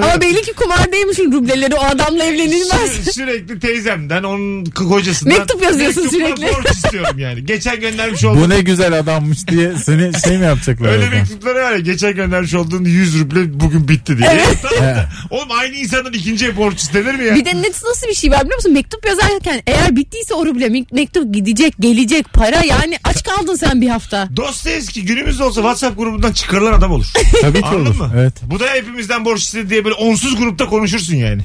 [0.02, 2.90] Ama belli ki kumardaymışsın rubleleri o adamla evlenilmez.
[3.08, 6.56] Sü- sürekli teyzemden onun k- kocasından Mektup yazıyorsun mektupla sürekli.
[6.58, 7.46] borç istiyorum yani.
[7.46, 10.90] Geçen göndermiş olduğum Bu ne güzel adammış diye seni şey mi yapacaklar?
[10.90, 11.16] Öyle orada?
[11.16, 14.28] mektupları var ya geçen göndermiş olduğun 100 ruble bugün bitti diye.
[14.62, 17.36] Tamam da, Oğlum aynı insanın ikinci borç istenir mi ya?
[17.36, 18.74] Bir de net nasıl bir şey var biliyor musun?
[18.74, 23.82] Mektup yazarken eğer bittiyse o ruble me- mektup gidecek, gelecek para yani aç kaldın sen
[23.82, 24.28] bir hafta.
[24.38, 27.08] Dostoyevski günümüzde olsa WhatsApp grubundan çıkarılan adam olur.
[27.42, 27.96] Tabii ki Anladın olur.
[28.00, 28.12] mı?
[28.16, 28.34] Evet.
[28.44, 31.42] Bu da hepimizden borç istedi diye böyle onsuz grupta konuşursun yani.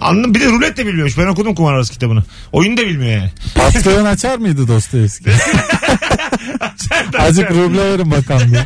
[0.00, 1.18] Anladın Bir de rulet de bilmiyormuş.
[1.18, 2.22] Ben okudum kumar arası kitabını.
[2.52, 3.30] Oyunu da bilmiyor yani.
[3.54, 5.30] Patron açar mıydı Dostoyevski?
[6.60, 8.64] Açardı, Azıcık ruble verin bakalım diye.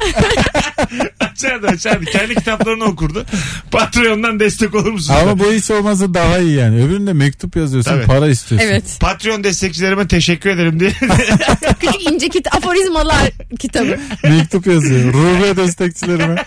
[1.21, 2.05] açardı, açardı.
[2.05, 3.27] Kendi kitaplarını okurdu.
[3.71, 5.15] Patreon'dan destek olur musun?
[5.15, 6.85] Ama bu hiç olmazsa daha iyi yani.
[6.85, 8.07] Öbüründe mektup yazıyorsun Tabii.
[8.07, 8.69] para istiyorsun.
[8.69, 8.85] Evet.
[9.01, 10.91] Patreon destekçilerime teşekkür ederim diye.
[11.81, 13.99] Küçük ince kit aforizmalar kitabı.
[14.23, 15.13] Mektup yazıyor.
[15.13, 16.45] Ruble destekçilerime.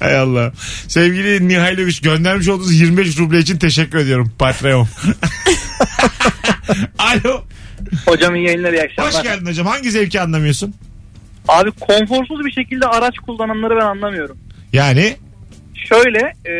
[0.00, 0.52] Hay Allah.
[0.88, 4.32] Sevgili Mihailoviç göndermiş olduğunuz 25 ruble için teşekkür ediyorum.
[4.38, 4.88] Patreon.
[6.98, 7.44] Alo.
[8.06, 9.14] Hocam iyi yayınlar iyi akşamlar.
[9.14, 9.66] Hoş geldin hocam.
[9.66, 10.74] Hangi zevki anlamıyorsun?
[11.48, 14.38] Abi konforsuz bir şekilde araç kullananları ben anlamıyorum.
[14.72, 15.16] Yani
[15.88, 16.52] Şöyle e,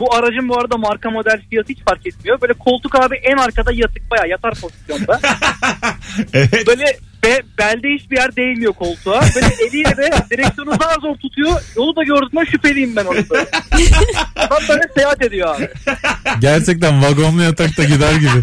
[0.00, 2.40] bu aracın bu arada marka model fiyatı hiç fark etmiyor.
[2.40, 5.20] Böyle koltuk abi en arkada yatık baya yatar pozisyonda.
[6.34, 6.66] evet.
[6.66, 6.84] Böyle
[7.24, 9.20] be, belde hiçbir yer değmiyor koltuğa.
[9.34, 11.60] Böyle eliyle de direksiyonu zar zor tutuyor.
[11.76, 13.46] Yolu da gördüğümde şüpheliyim ben onu böyle.
[14.36, 15.68] Adam böyle seyahat ediyor abi.
[16.40, 18.40] Gerçekten vagonlu yatakta gider gibi.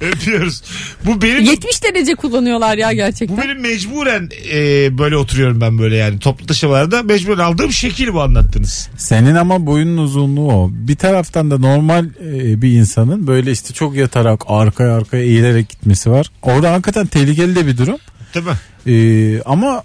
[0.00, 0.62] Öpüyoruz.
[1.04, 3.38] Bu benim 70 derece kullanıyorlar ya bu gerçekten.
[3.38, 4.58] benim mecburen e,
[4.98, 8.88] böyle oturuyorum ben böyle yani toplu taşımalarda mecburen aldığım şekil bu anlattınız.
[8.96, 10.70] Senin ama boyunun uzunluğu o.
[10.72, 16.10] Bir taraftan da normal e, bir insanın böyle işte çok yatarak arkaya arkaya eğilerek gitmesi
[16.10, 16.26] var.
[16.42, 17.96] Orada hakikaten tehlikeli de bir durum.
[18.34, 18.56] Değil mi?
[18.92, 19.82] E, ama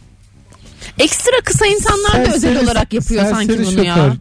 [1.00, 3.96] Ekstra kısa insanlar da özel serseri- olarak yapıyor sanki bunu ya.
[3.96, 4.12] şoför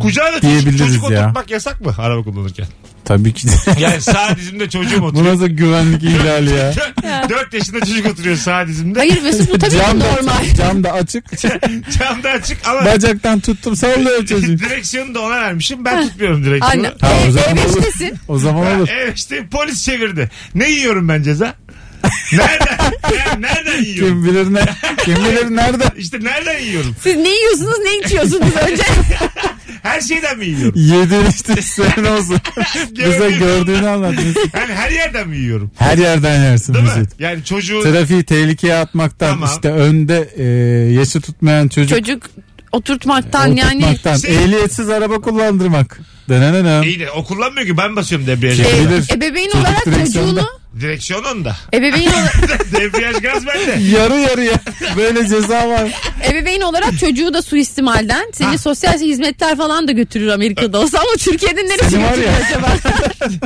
[0.00, 1.22] Kucağına çocuk, Diyebiliriz çocuk ya.
[1.22, 2.66] oturtmak yasak mı araba kullanırken?
[3.04, 3.52] Tabii ki de.
[3.80, 5.34] Yani sağ dizimde çocuğum Bu oturuyor.
[5.34, 6.72] nasıl güvenlik ihlali ya.
[7.28, 8.98] 4 yaşında çocuk oturuyor sağ dizimde.
[8.98, 10.54] Hayır Mesut bu tabii ki Cam da, normal.
[10.58, 11.24] cam da açık.
[11.98, 14.58] Camda açık ama Bacaktan tuttum sallıyor çocuğu.
[14.58, 15.84] direksiyonu da ona vermişim.
[15.84, 16.86] Ben tutmuyorum direksiyonu.
[16.86, 16.92] Aynen.
[17.00, 17.76] Ha, o E, zaman olur.
[17.82, 18.14] E5'tesin.
[18.28, 18.88] O zaman olur.
[18.92, 20.30] Evet işte polis çevirdi.
[20.54, 21.54] Ne yiyorum ben ceza?
[22.32, 22.78] Nereden?
[23.16, 24.22] Ya nereden yiyorum?
[24.22, 24.60] Kim bilir ne?
[25.04, 25.84] Kim bilir nerede?
[25.98, 26.96] İşte nereden yiyorum?
[27.02, 28.82] Siz ne yiyorsunuz ne içiyorsunuz önce?
[29.82, 30.72] Her şeyden mi yiyorum?
[30.76, 32.36] Yediğin işte senin olsun.
[32.90, 34.14] Bize gördüğünü anlat.
[34.54, 35.70] Yani her yerden mi yiyorum?
[35.78, 36.90] Her yerden yersin Değil mi?
[36.96, 37.20] Mesut.
[37.20, 39.50] Yani çocuğu Trafiği tehlikeye atmaktan Tamam.
[39.54, 40.44] işte önde e,
[40.92, 42.22] yaşı tutmayan çocuk Çocuk
[42.72, 46.00] oturtmaktan yani oturtmaktan Şey- ehliyetsiz araba kullandırmak.
[46.28, 46.82] Denenenem.
[46.82, 48.64] iyi de o kullanmıyor ki ben basıyorum debriyaja.
[48.64, 49.04] Şey- e, Bilir.
[49.16, 50.30] ebeveyn Çocuk olarak direksiyonda.
[50.30, 50.48] çocuğunu
[50.80, 51.56] Direksiyon onda.
[51.74, 53.78] ebeveyn olarak Debriyaj gaz bende.
[53.96, 54.54] Yarı yarıya
[54.96, 55.90] böyle ceza var.
[56.30, 58.58] ebeveyn olarak çocuğu da suistimalden seni Ha.
[58.58, 62.32] sosyal hizmetler falan da götürür Amerika'da olsa ama Türkiye'de neresi Seni var götürür ya.
[62.46, 62.68] acaba?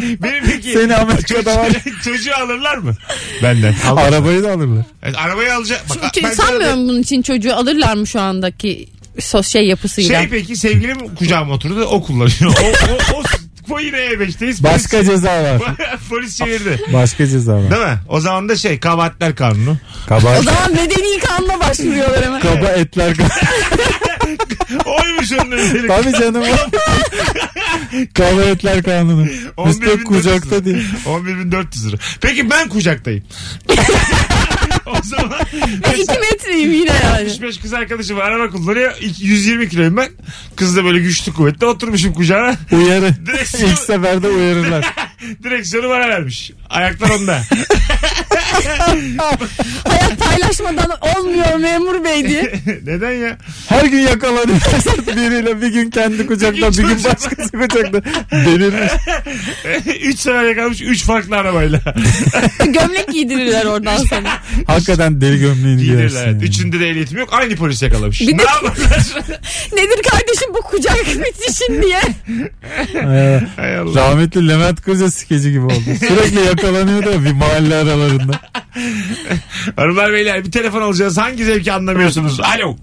[0.22, 1.68] Benim peki Seni Amerika'da var.
[2.04, 2.94] çocuğu alırlar mı?
[3.42, 3.74] Benden.
[3.88, 4.04] Almaz.
[4.04, 4.84] Arabayı da alırlar.
[5.04, 5.84] Yani arabayı alacak.
[5.90, 8.88] Bak, Çünkü sana sanmıyorum bunun için çocuğu alırlar mı şu andaki
[9.20, 10.18] sos şey yapısıyla.
[10.20, 12.54] Şey peki sevgilim kucağıma oturdu o kullanıyor.
[12.62, 13.22] O, o, o,
[13.70, 14.62] o yine E5'teyiz.
[14.62, 15.62] Başka ceza var.
[16.10, 16.80] Polis çevirdi.
[16.92, 17.70] Başka ceza var.
[17.70, 17.98] Değil mi?
[18.08, 19.76] O zaman da şey kabahatler kanunu.
[20.08, 22.40] Kaba, O zaman medeni kanuna başvuruyorlar hemen.
[22.40, 23.14] kaba etler.
[24.86, 25.86] Oymuş onun özelliği.
[25.88, 26.42] Tabii canım.
[28.14, 29.26] kaba etler kanunu.
[29.56, 30.84] 11.400 Üstelik kucakta değil.
[31.06, 31.96] 11.400 lira.
[32.20, 33.24] Peki ben kucaktayım.
[34.98, 35.38] o zaman
[35.84, 37.22] Ben iki metreyim yine yani.
[37.24, 38.94] 65 kız arkadaşım var, araba kullanıyor.
[39.00, 40.08] İki- 120 kiloyum ben.
[40.56, 42.56] Kız da böyle güçlü kuvvetli oturmuşum kucağına.
[42.72, 43.08] Uyarı.
[43.26, 44.94] Direksiyon- İlk seferde uyarırlar.
[45.42, 46.52] Direksiyonu bana vermiş.
[46.70, 47.40] Ayaklar onda.
[49.88, 52.52] Hayat paylaşmadan olmuyor memur bey diye.
[52.84, 53.38] Neden ya?
[53.68, 54.46] Her gün yakalanıyor
[55.06, 58.02] biriyle bir gün kendi kucakta bir gün başkası kucakta.
[58.32, 58.92] Delirmiş.
[60.02, 61.80] 3 sefer yakalamış 3 farklı arabayla.
[62.66, 64.28] Gömlek giydirirler oradan sonra.
[64.66, 65.98] Hakikaten deli gömleğini giyersin.
[66.06, 66.24] Giydirirler.
[66.26, 66.34] Evet.
[66.42, 66.44] yani.
[66.44, 67.28] Üçünde de ehliyetim yok.
[67.32, 68.20] Aynı polis yakalamış.
[68.20, 69.06] Bir ne de- yaparlar?
[69.72, 72.00] Nedir kardeşim bu kucak bitişin diye.
[73.56, 73.94] Hay Allah.
[74.00, 75.84] rahmetli Levent Kırca skeci gibi oldu.
[75.98, 78.40] Sürekli yakalanıyor da bir mahalle aralarında.
[79.76, 81.18] Hanımlar beyler bir telefon alacağız.
[81.18, 82.40] Hangi zevki anlamıyorsunuz?
[82.40, 82.76] Alo.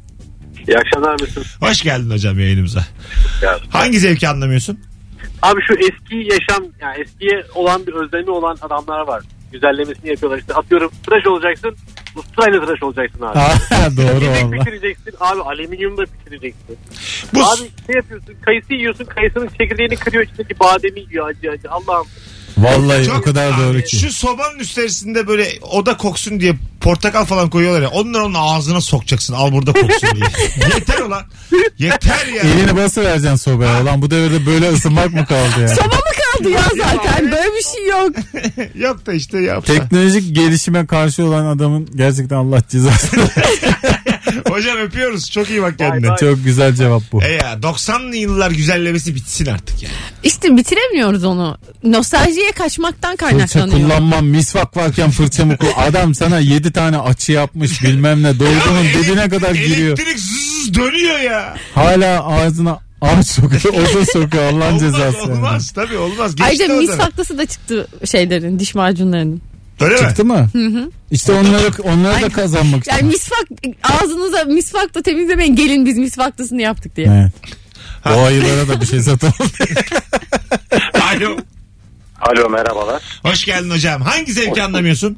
[0.67, 1.61] İyi akşamlar Mesut.
[1.61, 2.85] Hoş geldin hocam yayınımıza.
[3.41, 3.59] Ya.
[3.69, 4.79] Hangi zevki anlamıyorsun?
[5.41, 9.23] Abi şu eski yaşam yani eskiye olan bir özlemi olan adamlar var.
[9.51, 11.75] Güzellemesini yapıyorlar işte atıyorum tıraş olacaksın
[12.15, 13.39] usturayla tıraş olacaksın abi.
[13.97, 14.63] Doğru Yemek valla.
[14.63, 16.77] pişireceksin abi alüminyum da pişireceksin.
[17.33, 22.07] Bu Abi ne yapıyorsun kayısı yiyorsun kayısının çekirdeğini kırıyor içindeki bademi yiyor acı acı Allah'ım.
[22.57, 23.95] Vallahi Çok- o kadar abi, doğru ki.
[23.95, 27.89] Şu sobanın üstlerinde böyle oda koksun diye portakal falan koyuyorlar ya.
[27.89, 29.33] Onları onun ağzına sokacaksın.
[29.33, 30.25] Al burada koksun diye.
[30.75, 31.23] Yeter ulan.
[31.77, 32.41] Yeter ya.
[32.43, 33.81] Elini bası vereceksin sobaya.
[33.81, 35.67] Ulan bu devirde böyle ısınmak mı kaldı ya?
[35.67, 36.01] Soba mı
[36.37, 37.31] kaldı ya zaten?
[37.31, 38.15] Böyle bir şey yok.
[38.75, 39.73] Yok da işte yapsa.
[39.73, 43.23] Teknolojik gelişime karşı olan adamın gerçekten Allah cezasını.
[44.49, 45.31] Hocam öpüyoruz.
[45.31, 46.09] Çok iyi bak kendine.
[46.09, 46.17] bay.
[46.17, 47.23] Çok güzel cevap bu.
[47.23, 49.93] E ya 90'lı yıllar güzellemesi bitsin artık yani.
[50.23, 51.57] İşte bitiremiyoruz onu.
[51.83, 53.79] Nostaljiye kaçmaktan Fırça kaynaklanıyor.
[53.89, 55.73] kullanmam misvak varken fırça mı kullan?
[55.77, 59.97] Adam sana 7 tane açı yapmış bilmem ne dolgunun dibine kadar giriyor.
[59.99, 61.55] Elektrik zzz dönüyor ya.
[61.75, 63.73] Hala ağzına ağaç sokuyor.
[63.73, 65.17] O da sokuyor Allah'ın Olmaz cezası.
[65.17, 65.31] yani.
[65.33, 66.35] olmaz tabii olmaz.
[66.35, 69.41] Geçti Ayrıca mis faktası da çıktı şeylerin diş macunlarının.
[69.81, 69.99] Öyle mi?
[69.99, 70.49] Çıktı mı?
[71.11, 73.39] İşte onları, onları da kazanmak Yani istiyor.
[73.47, 77.07] misvak ağzınıza misvakla temizlemeyin gelin biz misfaktasını yaptık diye.
[77.07, 77.33] Evet.
[78.17, 79.33] O ayılara da bir şey satalım.
[81.15, 81.37] Alo.
[82.21, 83.03] Alo merhabalar.
[83.23, 84.01] Hoş geldin hocam.
[84.01, 85.17] Hangi zevki anlamıyorsun?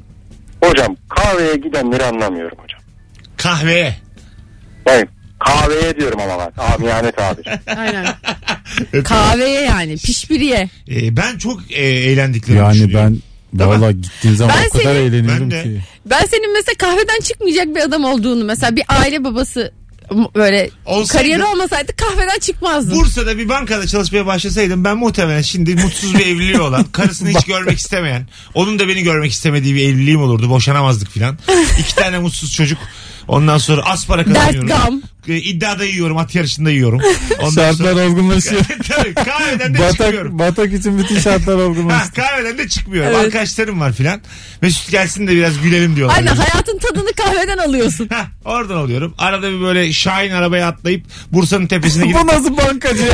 [0.64, 2.80] Hocam kahveye gidenleri anlamıyorum hocam.
[3.36, 3.96] Kahveye.
[4.86, 6.62] Ben kahveye diyorum ama ben.
[6.74, 7.46] Amiyane tabir.
[7.76, 8.06] Aynen.
[9.04, 10.68] Kahveye yani pişpiriye.
[10.90, 13.22] Ee, ben çok e, eğlendiklerini yani düşünüyorum.
[13.52, 15.62] ben valla gittiğim zaman Ben o kadar seni- eğleniyorum Ben de.
[15.62, 15.80] ki.
[16.06, 19.72] Ben senin mesela kahveden çıkmayacak bir adam olduğunu mesela bir aile babası
[20.12, 22.96] m- böyle Olsaydı- kariyeri olmasaydı kahveden çıkmazdın.
[22.96, 27.78] Bursa'da bir bankada çalışmaya başlasaydım ben muhtemelen şimdi mutsuz bir evliliği olan, karısını hiç görmek
[27.78, 30.50] istemeyen, onun da beni görmek istemediği bir evliliğim olurdu.
[30.50, 31.38] Boşanamazdık filan.
[31.80, 32.78] İki tane mutsuz çocuk.
[33.28, 34.68] Ondan sonra az para kazanıyorum.
[34.68, 35.02] Dert gam.
[35.28, 37.00] E, İddiada yiyorum, at yarışında yiyorum.
[37.38, 38.06] Ondan Şartlar sonra...
[38.06, 38.62] olgunlaşıyor.
[38.88, 40.38] Tabii kahveden de batak, çıkmıyorum.
[40.38, 42.12] batak için bütün şartlar Ha, olgunlaşıyor.
[42.14, 43.12] kahveden de çıkmıyorum.
[43.14, 43.24] Evet.
[43.24, 44.20] Arkadaşlarım var filan.
[44.62, 46.16] Mesut gelsin de biraz gülelim diyorlar.
[46.16, 48.08] Aynen hayatın tadını kahveden alıyorsun.
[48.12, 49.14] Heh, oradan alıyorum.
[49.18, 53.08] Arada bir böyle Şahin arabaya atlayıp Bursa'nın tepesine gidip Bu nasıl bankacı?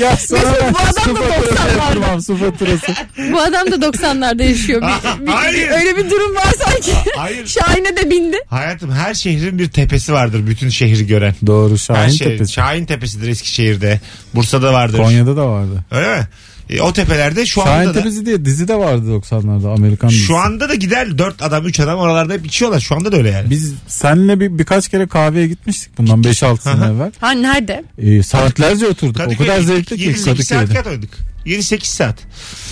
[0.00, 1.78] Ya sana Mesut, bu adam da faturası 90'larda.
[1.86, 2.92] yatırmam su faturası.
[3.32, 4.82] Bu adam da 90'larda yaşıyor.
[4.82, 5.70] Bir, bir- Hayır.
[5.70, 6.92] öyle bir durum var sanki.
[7.16, 7.46] Hayır.
[7.46, 8.36] Şahin'e de bindi.
[8.50, 11.34] Hayatım her şehrin bir tepesi vardır bütün şehri gören.
[11.46, 12.52] Doğru Her Şahin şey, Tepesi.
[12.52, 14.00] Şahin Tepesi'dir Eskişehir'de.
[14.34, 14.98] Bursa'da vardır.
[14.98, 15.84] Konya'da da vardı.
[15.90, 16.26] Öyle mi?
[16.72, 20.26] E, o tepelerde şu Şahin anda da Tepesi diye dizi de vardı 90'larda Amerikan dizisi.
[20.26, 22.80] şu anda da gider 4 adam 3 adam oralarda hep içiyorlar.
[22.80, 23.50] Şu anda da öyle yani.
[23.50, 27.12] Biz seninle bir, birkaç kere kahveye gitmiştik bundan 5-6 sene evvel.
[27.20, 27.84] Ha nerede?
[27.98, 29.20] Ee, saatlerce oturduk.
[29.34, 30.74] o kadar zevkli ki 7-8 saat Kadıköy'de.
[30.74, 31.10] kat oynadık.
[31.46, 32.16] 7-8 saat.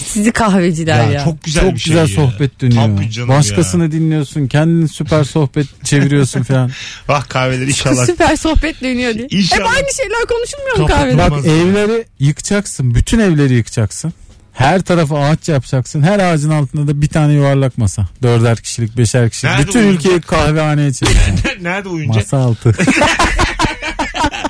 [0.07, 1.11] Sizi kahveciler ya.
[1.13, 2.15] Ya, çok güzel Çok bir şey güzel ya.
[2.31, 2.83] sohbet dönüyor.
[2.97, 4.47] Tabii canım Başkasını dinliyorsun.
[4.47, 6.69] Kendin süper sohbet çeviriyorsun falan.
[6.69, 6.75] ya.
[7.09, 8.07] Bak kahveler inşallah.
[8.07, 9.27] Süper sohbet dönüyor diye.
[9.31, 9.61] İnşallah.
[9.61, 11.19] Hep aynı şeyler konuşulmuyor mu kahvede?
[11.19, 11.47] Bak- Olmaz.
[11.47, 12.95] evleri yıkacaksın.
[12.95, 14.13] Bütün evleri yıkacaksın.
[14.53, 16.03] Her tarafı ağaç yapacaksın.
[16.03, 18.07] Her ağacın altında da bir tane yuvarlak masa.
[18.23, 19.53] Dörder kişilik, beşer kişilik.
[19.55, 20.05] Nerede Bütün uyuyacak?
[20.05, 21.41] ülkeyi kahvehaneye çevireceksin.
[21.65, 22.15] Nerede uyunca?
[22.21, 22.75] masa altı.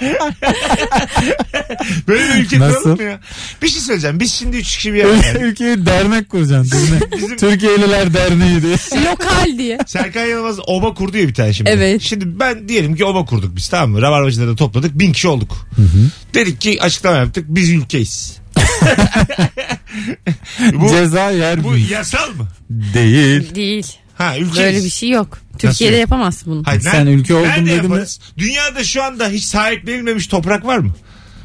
[2.09, 2.83] Böyle bir ülke Nasıl?
[2.83, 3.21] kuralım mı ya?
[3.63, 4.21] Bir şey söyleyeceğim.
[4.21, 5.43] Biz şimdi 3 kişi bir yere geldik.
[5.43, 6.79] ülkeyi dernek kuracaksın.
[6.93, 7.13] dernek.
[7.17, 8.75] Bizim- Türkiye'liler Derneği diye.
[9.11, 9.79] Lokal diye.
[9.87, 11.71] Serkan Yılmaz oba kurdu ya bir tane şimdi.
[11.71, 12.03] Evet.
[12.03, 14.03] Şimdi ben diyelim ki oba kurduk biz tamam mı?
[14.03, 14.99] Rabarbacıları da topladık.
[14.99, 15.67] Bin kişi olduk.
[16.35, 17.45] Dedik ki açıklama yaptık.
[17.49, 18.41] Biz ülkeyiz.
[20.75, 22.49] bu, Ceza yer bu yasal mı?
[22.71, 23.55] değil.
[23.55, 23.87] Değil.
[24.21, 24.57] Ha ülkeyiz.
[24.57, 25.39] Böyle bir şey yok.
[25.59, 26.01] Türkiye'de yok?
[26.01, 26.63] yapamazsın bunu.
[26.67, 28.05] Hayır, Sen nerede- ülke oldum nerede dedin mi?
[28.39, 30.93] Dünyada şu anda hiç sahiplenilmemiş toprak var mı?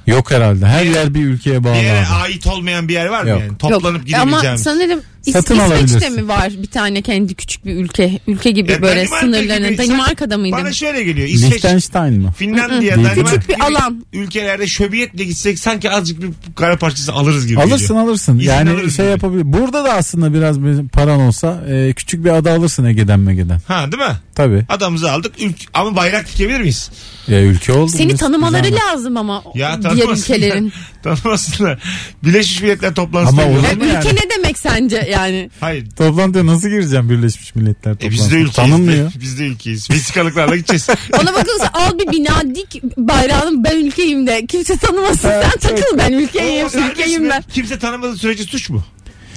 [0.08, 0.66] Yok herhalde.
[0.66, 1.74] Her yer bir ülkeye bağlı.
[1.74, 2.14] Bir yere abi.
[2.14, 3.40] ait olmayan bir yer var mı Yok.
[3.40, 3.58] yani?
[3.58, 4.20] Toplanıp Yok.
[4.22, 4.62] Ama gidebileceğimiz.
[4.64, 6.16] sanırım İs- Satın İsveç'te alabilirsin.
[6.16, 8.20] mi var bir tane kendi küçük bir ülke?
[8.28, 9.70] Ülke gibi Ya böyle Danimarka sınırlarının.
[9.70, 10.56] gibi- Danimarka'da mıydı?
[10.60, 11.28] Bana şöyle geliyor.
[11.28, 12.34] İsveç, Liechtenstein mı?
[12.38, 12.92] Finlandiya, Değil.
[13.10, 14.06] Danimarka Küçük bir gibi alan.
[14.14, 18.04] ülkelerde şöbiyetle gitsek sanki azıcık bir kara parçası alırız gibi Alırsın geliyor.
[18.08, 18.38] alırsın.
[18.40, 19.44] İzin yani alırız şey yapabilir.
[19.46, 23.60] Burada da aslında biraz bir paran olsa e, küçük bir ada alırsın Ege'den Mege'den.
[23.68, 24.16] Ha değil mi?
[24.36, 24.66] Tabii.
[24.70, 25.34] Adamımızı aldık.
[25.42, 26.92] Ülk ama bayrak dikebilir miyiz?
[27.28, 27.92] Ya ülke oldu.
[27.92, 28.80] Seni Biz- tanımaları güzel.
[28.94, 30.18] lazım ama Ya diğer tanımasınlar.
[30.38, 30.74] ülkelerin.
[31.04, 31.80] Tanımasınlar.
[32.24, 33.78] Birleşmiş Milletler toplantısına Ama gidiyoruz.
[33.78, 34.20] olur mu Ülke yani?
[34.26, 35.15] ne demek sence yani?
[35.60, 35.88] Hayır.
[35.98, 38.26] Toplantıya nasıl gireceğim Birleşmiş Milletler E toplantısına?
[38.26, 38.56] biz de ülkeyiz.
[38.56, 39.12] Tanınmıyor.
[39.20, 39.90] Biz de ülkeyiz.
[39.92, 40.88] Vesikalıklarla gideceğiz.
[41.22, 44.46] Ona bakılırsa al bir bina dik bayrağını ben ülkeyim de.
[44.46, 46.66] Kimse tanımasın sen takıl ben ülkeyim.
[46.66, 47.44] O serbest ülkeyim ben.
[47.54, 48.84] Kimse tanımadığı sürece suç mu?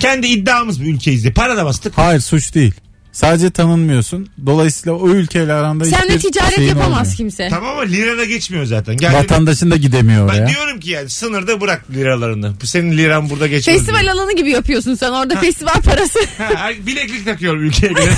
[0.01, 1.33] Kendi iddiamız bu ülkeyiz diye.
[1.33, 1.99] Para da bastık.
[1.99, 2.75] Hayır suç değil.
[3.19, 4.29] Sadece tanınmıyorsun.
[4.47, 7.17] Dolayısıyla o ülkeyle aranda Seninle hiçbir ticaret şeyin yapamaz olmuyor.
[7.17, 7.49] kimse.
[7.51, 8.97] Tamam ama lira da geçmiyor zaten.
[8.97, 10.49] Gel Vatandaşın da gidemiyor ben oraya.
[10.49, 12.53] diyorum ki yani sınırda bırak liralarını.
[12.63, 13.81] Bu senin liran burada geçmiyor.
[13.81, 14.13] Festival diyor.
[14.15, 16.19] alanı gibi yapıyorsun sen orada festival parası.
[16.39, 18.11] Ha, her- bileklik takıyorum ülkeye göre.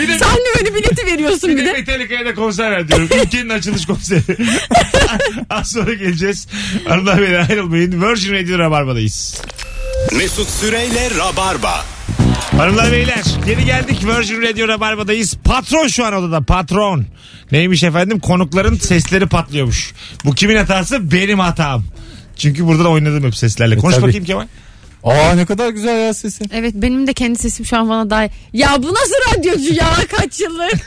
[0.00, 1.72] bir de, Sahne önü bileti veriyorsun bir bir de de.
[1.72, 3.08] Metallica'ya da konser ver diyorum.
[3.24, 4.22] Ülkenin açılış konseri.
[5.50, 6.48] Az sonra geleceğiz.
[6.88, 8.02] Arada beni ayrılmayın.
[8.02, 9.40] Virgin Radio Rabarba'dayız.
[10.12, 11.95] Mesut Süreyle Rabarba.
[12.50, 15.34] Hanımlar beyler geri geldik Virgin Radio Rabarba'dayız.
[15.44, 17.04] Patron şu an odada patron.
[17.52, 19.92] Neymiş efendim konukların sesleri patlıyormuş.
[20.24, 21.12] Bu kimin hatası?
[21.12, 21.84] Benim hatam.
[22.36, 23.76] Çünkü burada da oynadım hep seslerle.
[23.76, 24.06] Konuş tabii.
[24.06, 24.46] bakayım Kemal.
[25.04, 26.44] Aa ne kadar güzel ya sesi.
[26.52, 30.40] Evet benim de kendi sesim şu an bana daha Ya bu nasıl radyocu ya kaç
[30.40, 30.70] yıldır?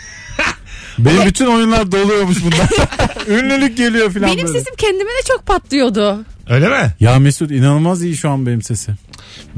[0.99, 2.67] Benim bütün oyunlar doluyormuş bundan.
[3.27, 4.59] Ünlülük geliyor falan benim böyle.
[4.59, 6.25] sesim kendime de çok patlıyordu.
[6.49, 6.93] Öyle mi?
[6.99, 8.91] Ya Mesut inanılmaz iyi şu an benim sesi.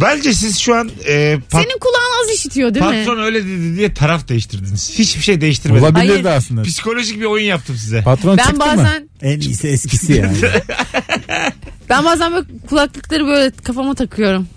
[0.01, 2.91] Bence siz şu an e, pat- Senin kulağın az işitiyor değil mi?
[3.05, 4.91] Patron öyle dedi diye taraf değiştirdiniz.
[4.99, 5.83] Hiçbir şey değiştirmediniz.
[5.91, 6.37] Olabilirdi Hayır.
[6.37, 6.61] aslında.
[6.61, 8.01] Psikolojik bir oyun yaptım size.
[8.01, 8.65] Patron Ben çıktı mı?
[8.77, 10.37] bazen- En iyisi eskisi yani.
[11.89, 14.47] Ben bazen böyle kulaklıkları böyle kafama takıyorum.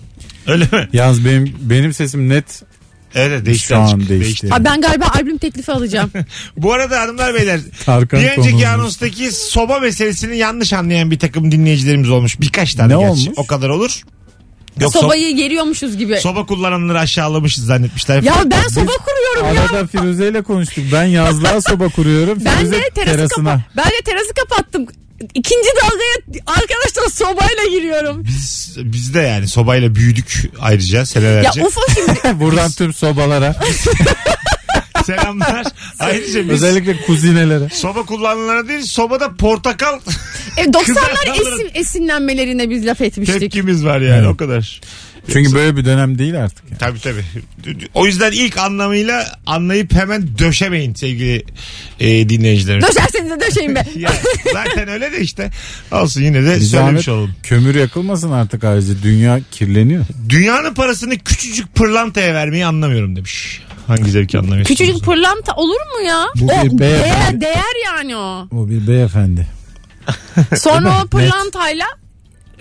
[0.47, 0.89] Öyle mi?
[0.93, 2.63] Yalnız benim benim sesim net
[3.15, 3.69] Evet değişti.
[3.69, 4.09] Şu an azıcık.
[4.09, 4.49] değişti.
[4.55, 6.11] Abi ben galiba albüm teklifi alacağım.
[6.57, 8.65] Bu arada hanımlar beyler Tarkan bir önceki konuğumuz.
[8.65, 12.41] anonstaki soba meselesini yanlış anlayan bir takım dinleyicilerimiz olmuş.
[12.41, 13.11] Birkaç tane Ne gerçi.
[13.11, 13.29] olmuş?
[13.37, 14.01] O kadar olur.
[14.81, 16.13] Yok Sobayı geriyormuşuz gibi.
[16.13, 18.23] so- soba kullananları aşağılamışız zannetmişler.
[18.23, 19.63] ya ben soba kuruyorum ya.
[19.63, 20.85] Arada Firuze ile konuştuk.
[20.93, 22.39] Ben yazlığa soba kuruyorum.
[22.45, 23.51] Ben Firuze de terası terasına.
[23.51, 24.87] kapa ben de terası kapattım.
[25.35, 28.25] İkinci dalgaya arkadaşlar sobayla giriyorum.
[28.25, 31.61] Biz, biz de yani sobayla büyüdük ayrıca senelerce.
[31.61, 33.57] Ya UFO şimdi Buradan tüm sobalara.
[35.07, 35.67] Selamlar.
[36.05, 37.69] Ayrıca biz özellikle kuzinelere.
[37.73, 39.99] soba kullananlara değil sobada portakal
[40.57, 43.41] e, 90'lar Kızartanların- esin, esinlenmelerine biz laf etmiştik.
[43.41, 44.29] tepkimiz var yani Evet.
[44.29, 44.81] o kadar.
[45.33, 46.65] Çünkü böyle bir dönem değil artık.
[46.71, 46.79] yani.
[46.79, 47.25] Tabii tabii.
[47.95, 51.45] O yüzden ilk anlamıyla anlayıp hemen döşemeyin sevgili
[52.01, 52.89] e, dinleyicilerimiz.
[52.89, 53.87] Döşerseniz de döşeyin be.
[53.97, 54.13] Ya,
[54.53, 55.51] zaten öyle de işte.
[55.93, 57.35] Olsun yine de Bir söylemiş zahmet olalım.
[57.43, 58.95] kömür yakılmasın artık ayrıca.
[59.03, 60.05] Dünya kirleniyor.
[60.29, 63.63] Dünyanın parasını küçücük pırlantaya vermeyi anlamıyorum demiş.
[63.87, 64.79] Hangi zevki anlamıyorsunuz?
[64.79, 66.27] Küçücük pırlanta olur mu ya?
[66.37, 67.41] Bu o bir beyefendi.
[67.41, 68.49] değer, değer yani o.
[68.53, 69.47] O bir beyefendi.
[70.57, 71.87] Sonra o pırlantayla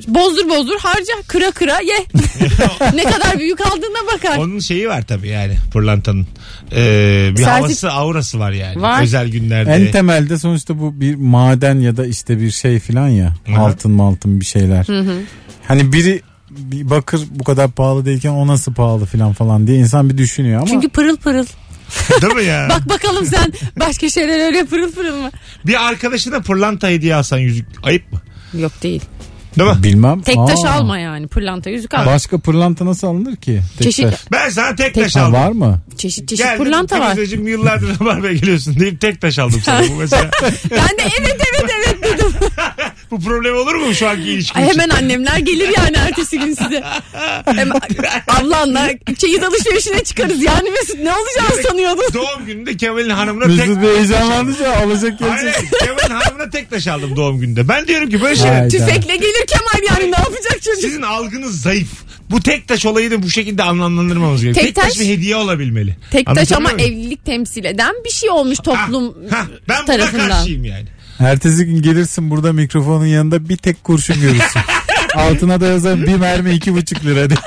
[0.07, 2.05] bozdur bozdur harca kıra kıra ye.
[2.93, 4.38] ne kadar büyük aldığına bakar.
[4.38, 6.28] Onun şeyi var tabii yani pırlantanın.
[6.71, 8.82] Ee, bir Sertif- havası aurası var yani.
[8.82, 9.03] Var.
[9.03, 9.71] Özel günlerde.
[9.71, 13.34] En temelde sonuçta bu bir maden ya da işte bir şey filan ya.
[13.45, 13.59] Hı hı.
[13.59, 14.88] Altın maltın bir şeyler.
[15.67, 16.21] Hani biri
[16.57, 20.57] bir bakır bu kadar pahalı değilken o nasıl pahalı filan falan diye insan bir düşünüyor
[20.61, 21.45] ama Çünkü pırıl pırıl.
[22.21, 22.67] Değil mi ya?
[22.69, 25.29] Bak bakalım sen başka şeyler öyle pırıl pırıl mı?
[25.65, 28.21] Bir arkadaşına pırlanta hediye alsan yüzük ayıp mı?
[28.53, 29.01] Yok değil.
[29.59, 29.83] Değil mi?
[29.83, 30.21] bilmem.
[30.21, 32.05] Tek taş Aa, alma yani pırlanta yüzük al.
[32.05, 33.61] Başka pırlanta nasıl alınır ki?
[33.77, 34.19] Tek Çeşit- taş.
[34.31, 35.33] Ben sana tek, Tek- taş Ha, aldım.
[35.33, 35.81] var mı?
[35.97, 37.15] Çeşit çeşit Geldim, pırlanta var.
[37.15, 39.87] Filizeciğim yıllardır Rabarba'ya geliyorsun deyip tek taş aldım sana.
[39.89, 40.31] Bu mesela
[40.71, 42.31] Ben de evet evet evet dedim.
[43.14, 44.80] Bu problem olur mu şu anki ilişkin Ay için?
[44.80, 46.84] hemen annemler gelir yani ertesi gün size.
[47.45, 47.72] Hemen
[48.28, 50.43] ablanla çeyiz alışverişine çıkarız.
[50.43, 52.03] Yani Mesut ne olacağını sanıyordun?
[52.14, 55.53] Doğum gününde Kemal'in hanımına tek Mesut bir heyecanlandı an alacak gelecek.
[55.80, 57.68] Kemal'in hanımına tek taş aldım doğum gününde.
[57.68, 58.68] Ben diyorum ki böyle şeyler Hayda.
[58.68, 60.82] Tüfekle gelir Kemal yani ne yapacak çocuk?
[60.82, 61.89] sizin algınız zayıf.
[62.32, 64.66] Bu tek taş olayını bu şekilde anlamlandırmamız gerekiyor.
[64.66, 65.95] Tek Tek, taş, taş- bir hediye olabilmeli.
[66.11, 66.91] Tek taş Anlatabiliyor ama muyum?
[66.93, 70.30] evlilik temsil eden bir şey olmuş toplum Ha, ha, ben buna tarafından.
[70.30, 70.86] karşıyım yani.
[71.20, 74.61] Ertesi gün gelirsin burada mikrofonun yanında bir tek kurşun görürsün.
[75.16, 77.39] Altına da yazar bir mermi iki buçuk lira diye.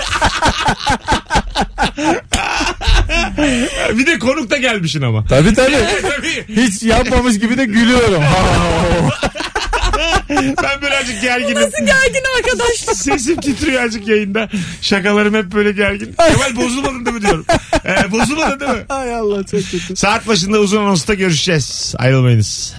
[3.98, 5.24] Bir de konuk da gelmişsin ama.
[5.24, 5.76] Tabii tabii.
[6.48, 8.22] Hiç yapmamış gibi de gülüyorum.
[10.62, 11.54] Ben birazcık gerginim.
[11.62, 12.94] Nasıl gergin arkadaşlar?
[12.94, 14.48] Sesim titriyor azıcık yayında.
[14.80, 16.14] Şakalarım hep böyle gergin.
[16.28, 17.46] Kemal bozulmadın değil mi diyorum.
[17.84, 18.84] Ee, bozulmadın değil mi?
[18.88, 19.96] Ay Allah çok kötü.
[19.96, 21.94] Saat başında uzun anonsta görüşeceğiz.
[21.98, 22.74] Ayrılmayınız.